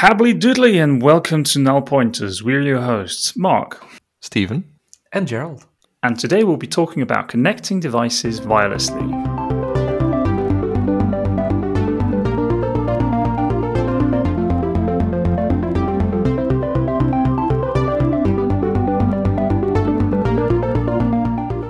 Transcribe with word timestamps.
Happily 0.00 0.34
doodly 0.34 0.74
and 0.84 1.00
welcome 1.00 1.42
to 1.44 1.58
Null 1.58 1.80
Pointers. 1.80 2.42
We're 2.42 2.60
your 2.60 2.82
hosts, 2.82 3.34
Mark. 3.34 3.82
Stephen. 4.20 4.74
And 5.10 5.26
Gerald. 5.26 5.64
And 6.02 6.18
today 6.18 6.44
we'll 6.44 6.58
be 6.58 6.66
talking 6.66 7.00
about 7.00 7.28
connecting 7.28 7.80
devices 7.80 8.42
wirelessly. 8.42 9.10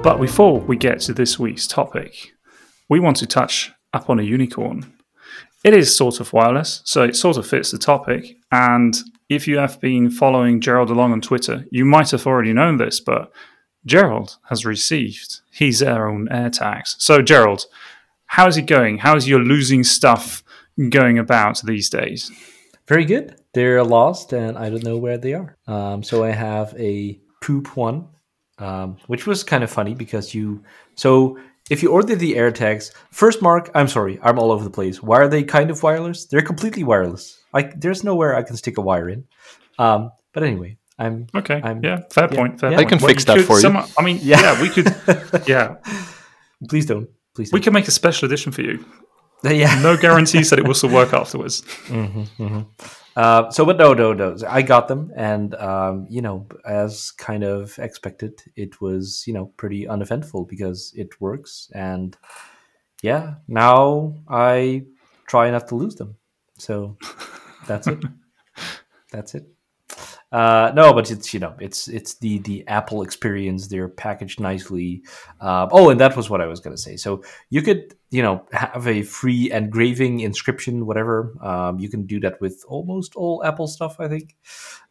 But 0.03 0.21
before 0.21 0.59
we 0.59 0.77
get 0.77 0.99
to 1.03 1.15
this 1.15 1.39
week's 1.39 1.69
topic, 1.69 2.33
we 2.89 2.99
want 2.99 3.19
to 3.19 3.27
touch 3.29 3.71
upon 3.93 4.19
a 4.19 4.25
unicorn. 4.25 4.96
It 5.65 5.75
is 5.75 5.97
sort 5.97 6.21
of 6.21 6.33
wireless, 6.33 6.83
so 6.85 7.03
it 7.03 7.17
sort 7.17 7.37
of 7.37 7.47
fits 7.47 7.71
the 7.71 7.79
topic. 7.79 8.37
And 8.53 8.97
if 9.29 9.49
you 9.49 9.59
have 9.59 9.81
been 9.81 10.11
following 10.11 10.61
Gerald 10.61 10.91
along 10.91 11.13
on 11.13 11.21
Twitter, 11.21 11.65
you 11.71 11.85
might 11.85 12.11
have 12.11 12.27
already 12.27 12.53
known 12.53 12.77
this, 12.77 13.01
but 13.01 13.33
Gerald 13.85 14.37
has 14.49 14.67
received 14.67 15.41
his 15.51 15.83
own 15.83 16.29
AirTags. 16.29 16.97
So, 16.99 17.23
Gerald, 17.23 17.67
how 18.27 18.47
is 18.47 18.57
it 18.57 18.67
going? 18.67 18.99
How 18.99 19.17
is 19.17 19.29
your 19.29 19.41
losing 19.41 19.85
stuff 19.85 20.43
going 20.91 21.19
about 21.19 21.63
these 21.63 21.89
days? 21.89 22.31
Very 22.87 23.05
good. 23.05 23.37
They're 23.55 23.83
lost, 23.83 24.33
and 24.33 24.59
I 24.59 24.69
don't 24.71 24.85
know 24.85 24.99
where 24.99 25.19
they 25.19 25.35
are. 25.35 25.57
Um, 25.67 26.03
so 26.03 26.25
I 26.25 26.31
have 26.31 26.75
a 26.79 27.19
poop 27.41 27.77
one, 27.77 28.09
um, 28.59 28.99
which 29.07 29.27
was 29.27 29.43
kind 29.43 29.65
of 29.65 29.71
funny 29.71 29.95
because 29.95 30.35
you. 30.35 30.63
So 30.95 31.39
if 31.71 31.83
you 31.83 31.91
order 31.91 32.15
the 32.15 32.35
AirTags, 32.35 32.93
first 33.11 33.43
mark, 33.43 33.71
I'm 33.75 33.89
sorry, 33.89 34.19
I'm 34.23 34.39
all 34.39 34.53
over 34.53 34.63
the 34.65 34.71
place. 34.71 35.03
Why 35.03 35.19
are 35.19 35.29
they 35.29 35.43
kind 35.43 35.71
of 35.71 35.83
wireless? 35.83 36.27
They're 36.27 36.43
completely 36.43 36.85
wireless. 36.85 37.39
Like 37.53 37.81
there's 37.81 38.05
nowhere 38.05 38.37
I 38.37 38.43
can 38.43 38.57
stick 38.57 38.79
a 38.79 38.81
wire 38.83 39.09
in. 39.09 39.25
Um, 39.79 40.11
but 40.33 40.43
anyway, 40.43 40.79
I'm 40.99 41.27
okay. 41.35 41.61
I'm, 41.63 41.83
yeah, 41.83 42.01
fair 42.11 42.29
yeah, 42.31 42.37
point. 42.37 42.61
Fair 42.61 42.71
yeah. 42.71 42.77
point. 42.79 42.87
I 42.87 42.91
can 42.91 42.99
Well, 42.99 43.09
fix 43.09 43.25
that 43.25 43.37
could- 43.39 43.47
for 43.47 43.55
you. 43.57 43.61
some- 43.63 43.77
I 43.99 44.03
mean, 44.03 44.19
yeah. 44.23 44.41
Yeah. 44.41 44.63
we 44.63 44.69
could. 44.69 44.95
Yeah, 45.49 45.77
Please 46.69 46.87
don't. 46.87 47.09
Please 47.35 47.53
we 47.53 47.59
don't. 47.59 47.65
can 47.65 47.73
make 47.75 47.87
a 47.89 47.91
special 47.91 48.27
edition 48.27 48.53
for 48.53 48.63
you. 48.63 48.85
yeah. 49.55 49.81
No 49.81 49.97
guarantees 49.97 50.51
that 50.51 50.59
it 50.59 50.67
will 50.67 50.75
still 50.75 50.91
work 50.91 51.13
afterwards. 51.13 51.63
Uh, 53.17 53.51
so, 53.51 53.65
but 53.65 53.79
no, 53.79 53.95
no, 53.95 54.13
no. 54.13 54.37
I 54.47 54.61
got 54.61 54.89
them, 54.89 55.11
and 55.17 55.55
um, 55.55 56.07
you 56.11 56.21
know, 56.21 56.47
as 56.67 57.13
kind 57.13 57.45
of 57.45 57.79
expected, 57.79 58.43
it 58.57 58.81
was 58.83 59.25
you 59.27 59.33
know 59.33 59.47
pretty 59.57 59.89
uneventful 59.89 60.45
because 60.45 60.93
it 60.95 61.19
works, 61.19 61.71
and 61.75 62.15
yeah, 63.03 63.37
now 63.49 64.15
I 64.29 64.85
try 65.27 65.51
not 65.51 65.69
to 65.69 65.77
lose 65.77 65.95
them. 65.95 66.17
So 66.59 66.99
that's 67.67 67.87
it. 67.87 68.05
that's 69.11 69.35
it. 69.35 69.47
Uh, 70.37 70.71
no, 70.75 70.93
but 70.93 71.11
it's 71.11 71.33
you 71.33 71.41
know 71.41 71.55
it's 71.61 71.89
it's 71.89 72.19
the 72.19 72.37
the 72.41 72.63
Apple 72.69 73.01
experience. 73.01 73.69
They're 73.69 73.89
packaged 73.89 74.39
nicely. 74.39 75.03
Uh, 75.41 75.67
oh, 75.73 75.89
and 75.89 75.99
that 75.99 76.15
was 76.15 76.29
what 76.29 76.43
I 76.43 76.47
was 76.47 76.61
gonna 76.61 76.77
say. 76.77 76.99
So 76.99 77.23
you 77.49 77.63
could 77.63 77.95
you 78.11 78.23
know 78.23 78.45
have 78.53 78.87
a 78.87 79.01
free 79.01 79.51
engraving 79.51 80.21
inscription, 80.21 80.85
whatever. 80.85 81.33
Um, 81.41 81.79
you 81.79 81.89
can 81.89 82.05
do 82.05 82.21
that 82.21 82.39
with 82.39 82.63
almost 82.69 83.17
all 83.17 83.43
Apple 83.45 83.67
stuff, 83.67 83.99
I 83.99 84.09
think, 84.09 84.37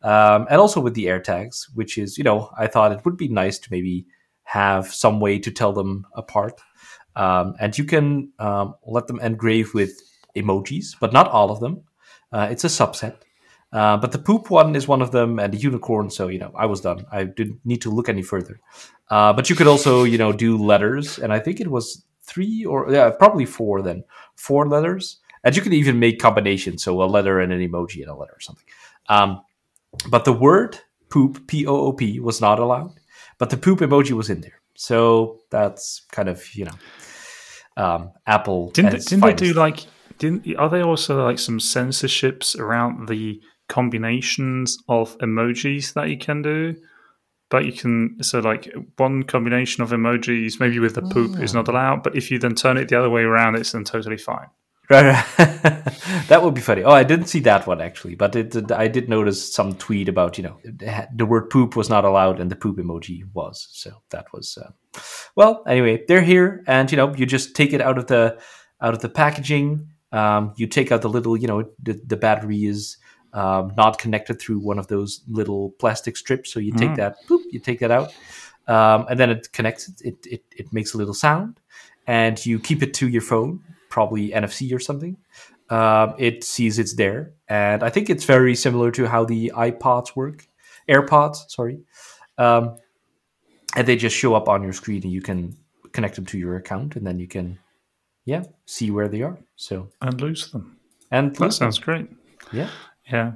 um, 0.01 0.47
and 0.49 0.59
also 0.59 0.81
with 0.81 0.95
the 0.95 1.05
AirTags, 1.05 1.65
which 1.75 1.99
is 1.99 2.17
you 2.17 2.23
know 2.23 2.49
I 2.57 2.65
thought 2.65 2.91
it 2.91 3.05
would 3.05 3.15
be 3.15 3.27
nice 3.27 3.59
to 3.59 3.67
maybe 3.69 4.07
have 4.45 4.91
some 4.91 5.19
way 5.19 5.37
to 5.37 5.51
tell 5.51 5.73
them 5.73 6.07
apart. 6.15 6.59
Um, 7.15 7.53
and 7.59 7.77
you 7.77 7.83
can 7.83 8.31
um, 8.39 8.73
let 8.83 9.05
them 9.05 9.19
engrave 9.19 9.75
with 9.75 10.01
emojis, 10.35 10.95
but 10.99 11.13
not 11.13 11.27
all 11.27 11.51
of 11.51 11.59
them. 11.59 11.83
Uh, 12.31 12.47
it's 12.49 12.63
a 12.63 12.67
subset. 12.67 13.17
Uh, 13.75 13.97
but 13.97 14.13
the 14.13 14.17
poop 14.17 14.49
one 14.49 14.73
is 14.73 14.87
one 14.87 15.01
of 15.01 15.11
them, 15.11 15.37
and 15.37 15.53
the 15.53 15.57
unicorn. 15.57 16.09
So 16.09 16.29
you 16.29 16.39
know, 16.39 16.53
I 16.55 16.65
was 16.65 16.79
done. 16.79 17.05
I 17.11 17.25
didn't 17.25 17.59
need 17.65 17.81
to 17.81 17.91
look 17.91 18.07
any 18.07 18.21
further. 18.21 18.61
Uh, 19.09 19.33
but 19.33 19.49
you 19.49 19.55
could 19.57 19.67
also, 19.67 20.05
you 20.05 20.17
know, 20.17 20.31
do 20.31 20.57
letters, 20.57 21.19
and 21.19 21.33
I 21.33 21.39
think 21.39 21.59
it 21.59 21.69
was 21.69 22.05
three 22.23 22.63
or 22.63 22.89
yeah, 22.89 23.09
probably 23.09 23.45
four. 23.45 23.81
Then 23.81 24.05
four 24.37 24.65
letters, 24.65 25.19
and 25.43 25.55
you 25.55 25.61
could 25.61 25.73
even 25.73 25.99
make 25.99 26.19
combinations. 26.19 26.83
So 26.83 27.03
a 27.03 27.05
letter 27.05 27.41
and 27.41 27.51
an 27.51 27.59
emoji 27.59 28.01
and 28.01 28.09
a 28.09 28.15
letter 28.15 28.31
or 28.31 28.39
something. 28.39 28.65
Um, 29.09 29.41
but 30.09 30.23
the 30.23 30.33
word 30.33 30.79
poop, 31.09 31.45
P 31.47 31.67
O 31.67 31.75
O 31.75 31.91
P, 31.91 32.21
was 32.21 32.39
not 32.39 32.59
allowed. 32.59 32.93
But 33.39 33.49
the 33.49 33.57
poop 33.57 33.79
emoji 33.79 34.11
was 34.11 34.29
in 34.29 34.39
there. 34.39 34.61
So 34.75 35.41
that's 35.49 36.05
kind 36.11 36.29
of 36.29 36.55
you 36.55 36.65
know, 36.65 36.77
um, 37.75 38.11
Apple. 38.25 38.71
Didn't 38.71 38.91
they, 38.91 38.99
didn't 38.99 39.25
they 39.25 39.33
do 39.33 39.53
like? 39.53 39.85
Didn't 40.17 40.47
are 40.55 40.69
there 40.69 40.83
also 40.83 41.25
like 41.25 41.39
some 41.39 41.59
censorships 41.59 42.55
around 42.55 43.09
the 43.09 43.41
combinations 43.67 44.77
of 44.87 45.17
emojis 45.19 45.93
that 45.93 46.09
you 46.09 46.17
can 46.17 46.41
do? 46.41 46.75
But 47.49 47.65
you 47.65 47.73
can 47.73 48.23
so 48.23 48.39
like 48.39 48.73
one 48.97 49.23
combination 49.23 49.83
of 49.83 49.91
emojis, 49.91 50.59
maybe 50.59 50.79
with 50.79 50.95
the 50.95 51.03
poop, 51.03 51.39
is 51.39 51.53
not 51.53 51.67
allowed. 51.67 52.01
But 52.03 52.15
if 52.15 52.31
you 52.31 52.39
then 52.39 52.55
turn 52.55 52.77
it 52.77 52.89
the 52.89 52.97
other 52.97 53.09
way 53.09 53.21
around, 53.21 53.55
it's 53.55 53.71
then 53.71 53.83
totally 53.83 54.17
fine. 54.17 54.47
Right, 54.89 55.05
right. 55.05 55.25
that 56.27 56.41
would 56.43 56.53
be 56.53 56.61
funny. 56.61 56.83
Oh, 56.83 56.91
I 56.91 57.03
didn't 57.03 57.25
see 57.25 57.39
that 57.41 57.65
one 57.65 57.81
actually, 57.81 58.15
but 58.15 58.35
it, 58.35 58.71
I 58.71 58.87
did 58.87 59.09
notice 59.09 59.53
some 59.53 59.75
tweet 59.75 60.07
about 60.07 60.37
you 60.37 60.43
know 60.43 60.59
the 60.63 61.25
word 61.25 61.49
poop 61.49 61.75
was 61.75 61.89
not 61.89 62.05
allowed 62.05 62.39
and 62.39 62.51
the 62.51 62.55
poop 62.55 62.77
emoji 62.77 63.23
was. 63.33 63.67
So 63.71 64.01
that 64.11 64.31
was 64.31 64.57
uh, 64.57 64.71
well. 65.35 65.63
Anyway, 65.67 66.03
they're 66.07 66.21
here, 66.21 66.63
and 66.67 66.91
you 66.91 66.97
know 66.97 67.15
you 67.15 67.25
just 67.25 67.55
take 67.55 67.73
it 67.73 67.81
out 67.81 67.97
of 67.97 68.07
the 68.07 68.39
out 68.81 68.93
of 68.93 69.01
the 69.01 69.09
packaging. 69.09 69.89
Um, 70.11 70.53
you 70.55 70.67
take 70.67 70.91
out 70.91 71.01
the 71.01 71.09
little 71.09 71.35
you 71.35 71.47
know 71.47 71.69
the, 71.81 71.99
the 72.05 72.17
battery 72.17 72.65
is 72.65 72.97
um, 73.35 73.73
not 73.77 73.99
connected 73.99 74.39
through 74.39 74.59
one 74.59 74.79
of 74.79 74.87
those 74.87 75.21
little 75.27 75.71
plastic 75.79 76.15
strips, 76.17 76.51
so 76.53 76.59
you 76.59 76.71
take 76.71 76.91
Mhm. 76.91 76.97
that 76.97 77.13
poop, 77.27 77.41
you 77.51 77.59
take 77.59 77.79
that 77.79 77.91
out, 77.91 78.09
um, 78.67 79.05
and 79.09 79.19
then 79.19 79.29
it 79.29 79.51
connects. 79.51 79.89
It, 79.89 79.97
it 80.05 80.25
it 80.35 80.43
it 80.61 80.73
makes 80.73 80.93
a 80.95 80.97
little 80.97 81.13
sound, 81.13 81.59
and 82.07 82.43
you 82.45 82.59
keep 82.59 82.81
it 82.81 82.93
to 82.99 83.07
your 83.07 83.21
phone 83.21 83.59
probably 83.89 84.31
NFC 84.31 84.73
or 84.73 84.79
something. 84.79 85.15
Um, 85.69 86.13
it 86.17 86.43
sees 86.43 86.79
it's 86.79 86.95
there, 86.95 87.33
and 87.47 87.83
I 87.83 87.89
think 87.89 88.09
it's 88.09 88.25
very 88.25 88.55
similar 88.55 88.91
to 88.91 89.05
how 89.07 89.25
the 89.25 89.51
iPods 89.55 90.15
work, 90.15 90.47
AirPods, 90.89 91.37
sorry. 91.49 91.79
Um, 92.37 92.77
and 93.75 93.87
they 93.87 93.95
just 93.97 94.15
show 94.15 94.35
up 94.35 94.47
on 94.47 94.63
your 94.63 94.73
screen, 94.73 95.03
and 95.03 95.11
you 95.11 95.21
can 95.21 95.57
connect 95.91 96.15
them 96.15 96.25
to 96.27 96.37
your 96.37 96.55
account, 96.55 96.95
and 96.95 97.05
then 97.05 97.19
you 97.19 97.27
can, 97.27 97.57
yeah, 98.25 98.43
see 98.65 98.91
where 98.91 99.07
they 99.09 99.21
are. 99.23 99.37
So 99.55 99.89
And 100.01 100.21
lose 100.21 100.51
them. 100.51 100.77
and 101.11 101.35
That 101.35 101.53
sounds 101.53 101.79
great. 101.79 102.07
yeah, 102.53 102.69
Yeah. 103.11 103.33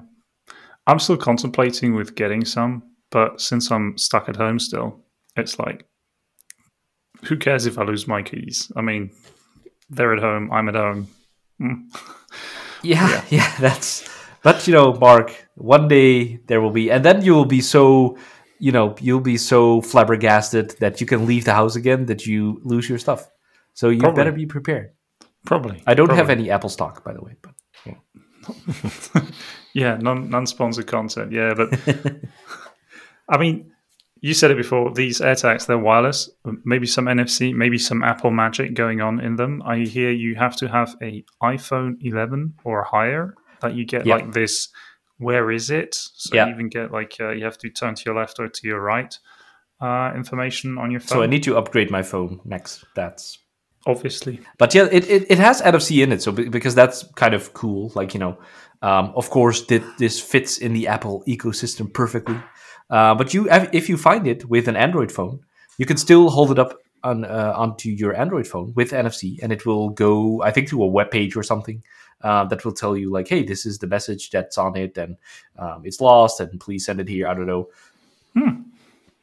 I'm 0.87 0.99
still 0.99 1.17
contemplating 1.17 1.93
with 1.95 2.15
getting 2.15 2.45
some, 2.45 2.83
but 3.11 3.39
since 3.39 3.71
I'm 3.71 3.97
stuck 3.97 4.27
at 4.29 4.35
home 4.35 4.59
still, 4.59 5.03
it's 5.35 5.59
like, 5.59 5.85
who 7.25 7.37
cares 7.37 7.65
if 7.65 7.77
I 7.77 7.83
lose 7.83 8.07
my 8.07 8.23
keys? 8.23 8.71
I 8.75 8.81
mean, 8.81 9.11
they're 9.89 10.13
at 10.13 10.21
home, 10.21 10.51
I'm 10.51 10.69
at 10.69 10.75
home. 10.75 11.07
Mm. 11.61 11.83
yeah, 12.83 13.23
yeah, 13.29 13.55
That's. 13.59 14.07
But 14.41 14.65
you 14.67 14.73
know, 14.73 14.93
Mark, 14.93 15.49
one 15.55 15.89
day 15.89 16.37
there 16.47 16.61
will 16.61 16.71
be, 16.71 16.89
and 16.89 17.03
then 17.03 17.23
you 17.23 17.33
will 17.33 17.45
be 17.45 17.61
so. 17.61 18.17
You 18.61 18.73
know, 18.73 18.93
you'll 18.99 19.21
be 19.21 19.37
so 19.37 19.81
flabbergasted 19.81 20.71
that 20.79 20.99
you 20.99 21.07
can 21.07 21.25
leave 21.25 21.45
the 21.45 21.53
house 21.53 21.77
again 21.77 22.07
that 22.07 22.25
you 22.25 22.59
lose 22.65 22.89
your 22.89 22.99
stuff. 22.99 23.29
So 23.73 23.87
you 23.87 23.99
Probably. 23.99 24.17
better 24.17 24.31
be 24.33 24.45
prepared. 24.45 24.91
Probably. 25.45 25.81
I 25.87 25.93
don't 25.93 26.11
have 26.11 26.29
any 26.29 26.51
Apple 26.51 26.69
stock, 26.69 27.01
by 27.05 27.13
the 27.13 27.21
way. 27.21 27.35
But 27.41 27.53
Yeah, 29.73 29.97
non 29.97 30.29
non 30.29 30.47
sponsored 30.47 30.87
content. 30.87 31.31
Yeah, 31.31 31.53
but 31.53 31.69
I 33.29 33.37
mean, 33.37 33.71
you 34.21 34.33
said 34.33 34.49
it 34.51 34.57
before. 34.57 34.91
These 34.93 35.21
AirTags, 35.21 35.67
they're 35.67 35.77
wireless. 35.77 36.29
Maybe 36.65 36.87
some 36.87 37.05
NFC, 37.05 37.53
maybe 37.53 37.77
some 37.77 38.03
Apple 38.03 38.31
magic 38.31 38.73
going 38.73 38.99
on 39.01 39.19
in 39.19 39.35
them. 39.35 39.61
I 39.63 39.79
hear 39.79 40.09
you 40.11 40.35
have 40.35 40.55
to 40.57 40.67
have 40.67 40.95
a 41.01 41.23
iPhone 41.43 41.97
11 42.01 42.55
or 42.63 42.83
higher 42.83 43.35
that 43.61 43.75
you 43.75 43.85
get 43.85 44.05
Yeah. 44.07 44.15
like 44.15 44.31
this. 44.33 44.69
Where 45.17 45.51
is 45.51 45.69
it? 45.69 45.93
So 45.93 46.35
Yeah. 46.35 46.47
you 46.47 46.53
even 46.53 46.69
get 46.69 46.91
like 46.91 47.15
uh, 47.19 47.29
you 47.29 47.43
have 47.45 47.57
to 47.59 47.69
turn 47.69 47.93
to 47.95 48.03
your 48.07 48.15
left 48.15 48.39
or 48.39 48.47
to 48.47 48.67
your 48.67 48.81
right 48.81 49.15
uh, 49.81 50.11
information 50.15 50.77
on 50.77 50.89
your 50.91 50.99
phone. 50.99 51.17
so 51.17 51.21
I 51.21 51.27
need 51.27 51.43
to 51.43 51.55
upgrade 51.57 51.91
my 51.91 52.01
phone 52.01 52.39
next. 52.43 52.83
That's 52.95 53.37
obviously. 53.89 54.39
but 54.57 54.73
yeah, 54.73 54.87
it, 54.91 55.09
it, 55.09 55.31
it 55.31 55.37
has 55.39 55.61
NFC 55.61 56.03
in 56.03 56.11
it, 56.11 56.21
so 56.21 56.31
because 56.31 56.75
that's 56.75 57.03
kind 57.15 57.33
of 57.33 57.53
cool. 57.53 57.91
Like 57.95 58.13
you 58.13 58.19
know, 58.19 58.37
um, 58.81 59.11
of 59.15 59.29
course, 59.29 59.65
that 59.67 59.83
this 59.97 60.19
fits 60.19 60.57
in 60.57 60.73
the 60.73 60.87
Apple 60.87 61.23
ecosystem 61.27 61.93
perfectly. 61.93 62.39
Uh, 62.89 63.13
but 63.15 63.33
you, 63.33 63.47
if 63.71 63.89
you 63.89 63.97
find 63.97 64.27
it 64.27 64.49
with 64.49 64.67
an 64.67 64.75
Android 64.75 65.11
phone, 65.11 65.39
you 65.77 65.85
can 65.85 65.97
still 65.97 66.29
hold 66.29 66.51
it 66.51 66.59
up 66.59 66.79
on 67.03 67.23
uh, 67.25 67.53
onto 67.55 67.89
your 67.89 68.15
Android 68.15 68.47
phone 68.47 68.73
with 68.75 68.91
NFC, 68.91 69.39
and 69.41 69.51
it 69.51 69.65
will 69.65 69.89
go, 69.89 70.41
I 70.41 70.51
think, 70.51 70.69
to 70.69 70.83
a 70.83 70.87
web 70.87 71.11
page 71.11 71.35
or 71.35 71.43
something 71.43 71.83
uh, 72.21 72.45
that 72.45 72.65
will 72.65 72.73
tell 72.73 72.97
you 72.97 73.11
like, 73.11 73.27
"Hey, 73.27 73.43
this 73.43 73.65
is 73.65 73.79
the 73.79 73.87
message 73.87 74.29
that's 74.29 74.57
on 74.57 74.75
it, 74.75 74.97
and 74.97 75.17
um, 75.57 75.81
it's 75.83 76.01
lost, 76.01 76.39
and 76.39 76.59
please 76.59 76.85
send 76.85 76.99
it 76.99 77.07
here." 77.07 77.27
I 77.27 77.33
don't 77.33 77.47
know 77.47 77.69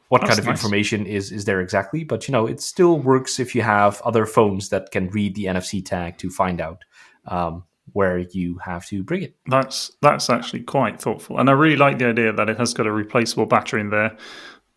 what 0.09 0.21
That's 0.21 0.31
kind 0.31 0.39
of 0.41 0.47
nice. 0.47 0.59
information 0.59 1.07
is 1.07 1.33
is 1.33 1.45
there 1.45 1.61
exactly, 1.61 2.05
but 2.05 2.29
you 2.29 2.33
know, 2.33 2.47
it 2.47 2.61
still 2.61 2.99
works 2.99 3.41
if 3.41 3.55
you 3.55 3.63
have 3.63 4.01
other 4.03 4.27
phones 4.27 4.69
that 4.69 4.91
can 4.91 5.09
read 5.11 5.35
the 5.35 5.47
NFC 5.47 5.85
tag 5.85 6.19
to 6.19 6.31
find 6.31 6.61
out 6.61 6.85
um, 7.27 7.65
where 7.93 8.19
you 8.19 8.59
have 8.59 8.87
to 8.87 9.03
bring 9.03 9.23
it. 9.23 9.37
That's 9.47 9.91
that's 10.03 10.31
actually 10.31 10.63
quite 10.63 11.01
thoughtful, 11.01 11.39
and 11.39 11.51
I 11.51 11.53
really 11.53 11.77
like 11.77 11.99
the 11.99 12.07
idea 12.07 12.33
that 12.33 12.49
it 12.49 12.59
has 12.59 12.73
got 12.73 12.87
a 12.87 12.93
replaceable 12.93 13.47
battery 13.47 13.81
in 13.81 13.91
there 13.91 14.17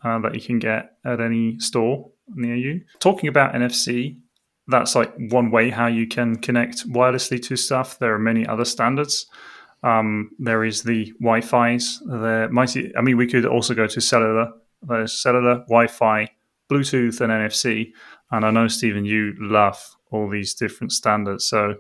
uh, 0.04 0.20
that 0.20 0.34
you 0.34 0.42
can 0.42 0.60
get 0.60 0.98
at 1.06 1.20
any 1.20 1.60
store 1.60 2.10
near 2.36 2.56
you. 2.56 2.82
Talking 3.00 3.30
about 3.30 3.54
NFC, 3.54 4.18
that's 4.68 4.96
like 4.96 5.14
one 5.30 5.52
way 5.52 5.70
how 5.70 5.88
you 5.88 6.08
can 6.08 6.38
connect 6.38 6.90
wirelessly 6.90 7.42
to 7.44 7.56
stuff. 7.56 8.00
There 8.00 8.14
are 8.14 8.20
many 8.20 8.48
other 8.48 8.66
standards. 8.66 9.28
Um, 9.82 10.32
there 10.40 10.64
is 10.64 10.84
the 10.84 11.14
Wi-Fi's. 11.20 12.02
There 12.06 12.50
might, 12.50 12.76
I 12.98 13.02
mean, 13.02 13.18
we 13.18 13.28
could 13.28 13.46
also 13.46 13.74
go 13.74 13.88
to 13.88 14.02
cellular. 14.02 14.52
There's 14.82 15.14
cellular, 15.14 15.60
Wi-Fi, 15.68 16.30
Bluetooth, 16.70 17.22
and 17.22 17.32
NFC. 17.32 17.92
And 18.32 18.46
I 18.46 18.52
know 18.52 18.68
Stephen, 18.68 19.06
you 19.06 19.34
love 19.40 19.96
all 20.12 20.30
these 20.30 20.54
different 20.54 20.92
standards. 20.92 21.46
So, 21.46 21.76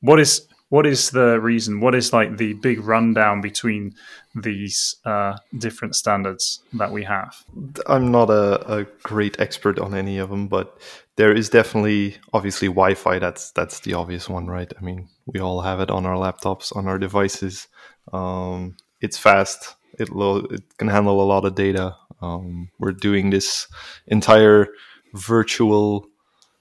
what 0.00 0.20
is 0.20 0.46
what 0.68 0.86
is 0.86 1.10
the 1.10 1.40
reason? 1.40 1.80
What 1.80 1.94
is 1.94 2.12
like 2.12 2.38
the 2.38 2.54
big 2.54 2.80
rundown 2.80 3.40
between 3.40 3.94
these 4.34 4.96
uh, 5.04 5.36
different 5.56 5.94
standards 5.94 6.60
that 6.72 6.90
we 6.90 7.04
have? 7.04 7.44
I'm 7.86 8.10
not 8.10 8.30
a, 8.30 8.80
a, 8.80 8.84
great 9.04 9.38
expert 9.38 9.78
on 9.78 9.94
any 9.94 10.18
of 10.18 10.28
them, 10.28 10.48
but 10.48 10.78
there 11.14 11.32
is 11.32 11.48
definitely 11.48 12.16
obviously 12.32 12.66
Wi-Fi. 12.66 13.18
That's 13.20 13.52
that's 13.52 13.80
the 13.80 13.94
obvious 13.94 14.28
one, 14.28 14.48
right? 14.48 14.72
I 14.76 14.82
mean, 14.82 15.08
we 15.26 15.40
all 15.40 15.60
have 15.60 15.80
it 15.80 15.90
on 15.90 16.04
our 16.04 16.16
laptops, 16.16 16.74
on 16.74 16.88
our 16.88 16.98
devices. 16.98 17.68
Um, 18.12 18.76
it's 19.00 19.18
fast. 19.18 19.76
It 19.98 20.10
lo- 20.10 20.46
it 20.50 20.62
can 20.78 20.88
handle 20.88 21.20
a 21.20 21.24
lot 21.24 21.44
of 21.44 21.54
data. 21.54 21.96
Um, 22.20 22.70
we're 22.78 22.92
doing 22.92 23.30
this 23.30 23.68
entire 24.06 24.68
virtual 25.14 26.06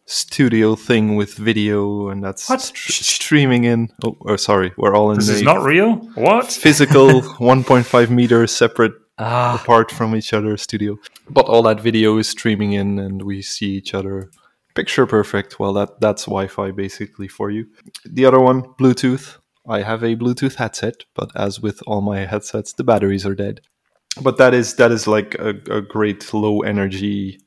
studio 0.06 0.76
thing 0.76 1.16
with 1.16 1.34
video, 1.34 2.10
and 2.10 2.24
that's 2.24 2.44
st- 2.44 2.76
streaming 2.76 3.64
in. 3.64 3.90
Oh, 4.04 4.18
oh, 4.28 4.36
sorry, 4.36 4.72
we're 4.78 4.96
all 4.96 5.12
in. 5.12 5.18
This 5.18 5.30
is 5.30 5.42
not 5.42 5.64
real. 5.64 5.96
What 6.16 6.52
physical 6.52 7.22
1.5 7.22 8.10
meter 8.10 8.48
separate 8.48 8.94
ah. 9.18 9.60
apart 9.62 9.92
from 9.92 10.16
each 10.16 10.34
other 10.34 10.58
studio, 10.58 10.98
but 11.30 11.46
all 11.46 11.64
that 11.64 11.80
video 11.80 12.18
is 12.18 12.30
streaming 12.30 12.74
in, 12.74 13.00
and 13.00 13.22
we 13.24 13.42
see 13.42 13.72
each 13.72 13.94
other 13.94 14.30
picture 14.76 15.06
perfect. 15.06 15.60
Well, 15.60 15.74
that 15.74 16.00
that's 16.00 16.26
Wi-Fi 16.26 16.72
basically 16.72 17.28
for 17.28 17.50
you. 17.50 17.68
The 18.06 18.26
other 18.26 18.40
one, 18.40 18.62
Bluetooth. 18.80 19.38
I 19.68 19.82
have 19.82 20.04
a 20.04 20.16
Bluetooth 20.16 20.56
headset, 20.56 21.06
but 21.16 21.32
as 21.36 21.60
with 21.60 21.82
all 21.88 22.02
my 22.02 22.26
headsets, 22.26 22.74
the 22.74 22.84
batteries 22.84 23.26
are 23.26 23.36
dead. 23.36 23.62
But 24.22 24.38
that 24.38 24.54
is 24.54 24.76
that 24.76 24.92
is 24.92 25.08
like 25.08 25.36
a, 25.36 25.50
a 25.70 25.82
great 25.82 26.34
low 26.34 26.62
energy 26.62 27.40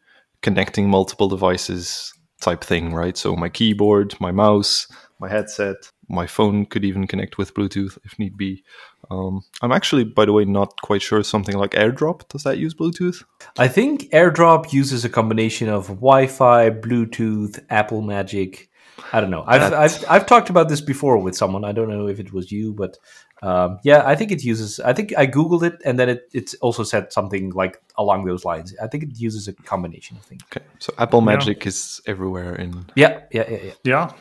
connecting 0.42 0.88
multiple 0.88 1.28
devices 1.28 2.12
type 2.40 2.62
thing, 2.62 2.92
right? 2.92 3.16
So 3.16 3.34
my 3.34 3.48
keyboard, 3.48 4.14
my 4.20 4.32
mouse, 4.32 4.86
my 5.18 5.28
headset, 5.28 5.76
my 6.08 6.26
phone 6.26 6.66
could 6.66 6.84
even 6.84 7.06
connect 7.06 7.38
with 7.38 7.54
Bluetooth 7.54 7.98
if 8.04 8.18
need 8.18 8.36
be. 8.36 8.62
Um, 9.10 9.42
I'm 9.62 9.72
actually, 9.72 10.04
by 10.04 10.24
the 10.24 10.32
way, 10.32 10.44
not 10.44 10.80
quite 10.82 11.02
sure. 11.02 11.22
Something 11.22 11.56
like 11.56 11.72
AirDrop 11.72 12.28
does 12.28 12.44
that 12.44 12.58
use 12.58 12.74
Bluetooth? 12.74 13.24
I 13.58 13.68
think 13.68 14.02
AirDrop 14.10 14.72
uses 14.72 15.04
a 15.04 15.08
combination 15.08 15.68
of 15.68 15.88
Wi-Fi, 15.88 16.70
Bluetooth, 16.70 17.62
Apple 17.70 18.02
Magic. 18.02 18.67
I 19.12 19.20
don't 19.20 19.30
know. 19.30 19.44
I've, 19.46 19.72
I've 19.72 20.04
I've 20.08 20.26
talked 20.26 20.50
about 20.50 20.68
this 20.68 20.80
before 20.80 21.18
with 21.18 21.36
someone. 21.36 21.64
I 21.64 21.72
don't 21.72 21.88
know 21.88 22.08
if 22.08 22.18
it 22.18 22.32
was 22.32 22.50
you, 22.50 22.72
but 22.72 22.98
um, 23.42 23.78
yeah, 23.84 24.02
I 24.04 24.14
think 24.14 24.32
it 24.32 24.42
uses. 24.44 24.80
I 24.80 24.92
think 24.92 25.16
I 25.16 25.26
googled 25.26 25.62
it, 25.62 25.80
and 25.84 25.98
then 25.98 26.08
it 26.08 26.28
it 26.32 26.54
also 26.60 26.82
said 26.82 27.12
something 27.12 27.50
like 27.50 27.80
along 27.96 28.24
those 28.24 28.44
lines. 28.44 28.74
I 28.82 28.86
think 28.86 29.04
it 29.04 29.18
uses 29.18 29.48
a 29.48 29.52
combination 29.52 30.16
of 30.16 30.24
things. 30.24 30.42
Okay, 30.44 30.64
so 30.78 30.92
Apple 30.98 31.20
Magic 31.20 31.64
yeah. 31.64 31.68
is 31.68 32.00
everywhere 32.06 32.54
in. 32.56 32.86
Yeah, 32.96 33.20
yeah, 33.30 33.44
yeah, 33.48 33.62
yeah. 33.62 33.72
Yeah. 33.84 34.12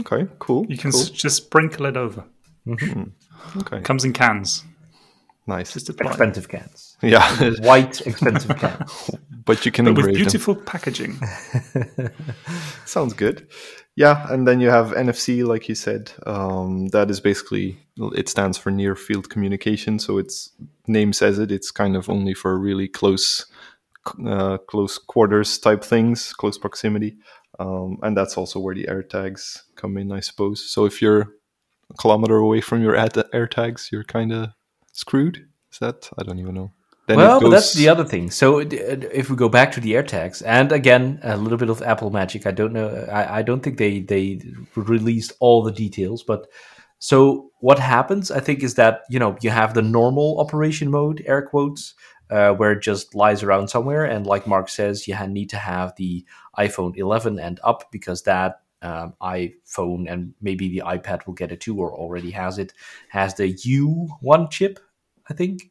Okay, 0.00 0.26
cool. 0.38 0.66
You 0.68 0.78
can 0.78 0.90
cool. 0.90 1.00
s- 1.00 1.10
just 1.10 1.36
sprinkle 1.36 1.86
it 1.86 1.96
over. 1.96 2.24
Mm-hmm. 2.66 3.58
Okay. 3.60 3.80
Comes 3.82 4.04
in 4.04 4.12
cans. 4.12 4.64
Nice. 5.46 5.72
Just 5.72 5.90
expensive 5.90 6.48
cans. 6.48 6.96
Yeah. 7.02 7.50
White 7.60 8.00
expensive 8.06 8.56
cans. 8.56 9.10
but 9.44 9.64
you 9.66 9.72
can 9.72 9.86
but 9.86 9.96
with 9.96 10.14
beautiful 10.14 10.54
them. 10.54 10.64
packaging. 10.64 11.18
Sounds 12.86 13.12
good. 13.14 13.48
Yeah, 13.96 14.32
and 14.32 14.48
then 14.48 14.60
you 14.60 14.70
have 14.70 14.92
NFC, 14.92 15.44
like 15.44 15.68
you 15.68 15.74
said. 15.74 16.12
Um, 16.26 16.88
that 16.88 17.10
is 17.10 17.20
basically 17.20 17.78
it 18.14 18.28
stands 18.28 18.56
for 18.56 18.70
near 18.70 18.94
field 18.94 19.28
communication. 19.28 19.98
So 19.98 20.18
its 20.18 20.50
name 20.86 21.12
says 21.12 21.38
it. 21.38 21.50
It's 21.50 21.70
kind 21.70 21.96
of 21.96 22.08
only 22.08 22.34
for 22.34 22.56
really 22.58 22.88
close, 22.88 23.44
uh, 24.26 24.58
close 24.58 24.96
quarters 24.96 25.58
type 25.58 25.84
things, 25.84 26.32
close 26.32 26.56
proximity. 26.56 27.16
Um, 27.58 27.98
and 28.02 28.16
that's 28.16 28.38
also 28.38 28.60
where 28.60 28.74
the 28.74 28.84
AirTags 28.84 29.62
come 29.74 29.98
in, 29.98 30.10
I 30.10 30.20
suppose. 30.20 30.64
So 30.70 30.86
if 30.86 31.02
you're 31.02 31.34
a 31.90 31.94
kilometer 31.98 32.36
away 32.36 32.60
from 32.60 32.82
your 32.82 32.94
AirTags, 32.94 33.90
you're 33.90 34.04
kind 34.04 34.32
of 34.32 34.50
screwed. 34.92 35.46
Is 35.72 35.78
that? 35.78 36.08
I 36.18 36.22
don't 36.22 36.38
even 36.38 36.54
know. 36.54 36.72
Then 37.06 37.16
well, 37.16 37.40
goes... 37.40 37.48
but 37.48 37.54
that's 37.56 37.72
the 37.74 37.88
other 37.88 38.04
thing. 38.04 38.30
So 38.30 38.60
if 38.60 39.28
we 39.28 39.36
go 39.36 39.48
back 39.48 39.72
to 39.72 39.80
the 39.80 39.92
AirTags, 39.94 40.42
and 40.46 40.70
again 40.70 41.18
a 41.22 41.36
little 41.36 41.58
bit 41.58 41.70
of 41.70 41.82
Apple 41.82 42.10
magic, 42.10 42.46
I 42.46 42.52
don't 42.52 42.72
know. 42.72 42.88
I, 43.10 43.38
I 43.38 43.42
don't 43.42 43.62
think 43.62 43.78
they 43.78 44.00
they 44.00 44.40
released 44.76 45.32
all 45.40 45.62
the 45.62 45.72
details, 45.72 46.22
but 46.22 46.46
so 46.98 47.50
what 47.58 47.80
happens, 47.80 48.30
I 48.30 48.38
think, 48.38 48.62
is 48.62 48.76
that 48.76 49.02
you 49.10 49.18
know 49.18 49.36
you 49.40 49.50
have 49.50 49.74
the 49.74 49.82
normal 49.82 50.38
operation 50.38 50.90
mode, 50.90 51.24
air 51.26 51.42
quotes, 51.42 51.94
uh, 52.30 52.54
where 52.54 52.72
it 52.72 52.80
just 52.80 53.14
lies 53.14 53.42
around 53.42 53.68
somewhere. 53.68 54.04
And 54.04 54.26
like 54.26 54.46
Mark 54.46 54.68
says, 54.68 55.06
you 55.06 55.16
need 55.26 55.50
to 55.50 55.58
have 55.58 55.94
the 55.96 56.24
iPhone 56.58 56.96
11 56.96 57.38
and 57.38 57.60
up 57.62 57.90
because 57.92 58.22
that 58.22 58.62
um, 58.82 59.14
iPhone 59.22 60.10
and 60.10 60.34
maybe 60.40 60.68
the 60.68 60.82
iPad 60.84 61.26
will 61.26 61.34
get 61.34 61.52
it 61.52 61.60
too, 61.60 61.78
or 61.78 61.92
already 61.92 62.30
has 62.32 62.58
it, 62.58 62.72
has 63.08 63.34
the 63.34 63.52
U1 63.54 64.50
chip, 64.50 64.80
I 65.28 65.34
think. 65.34 65.70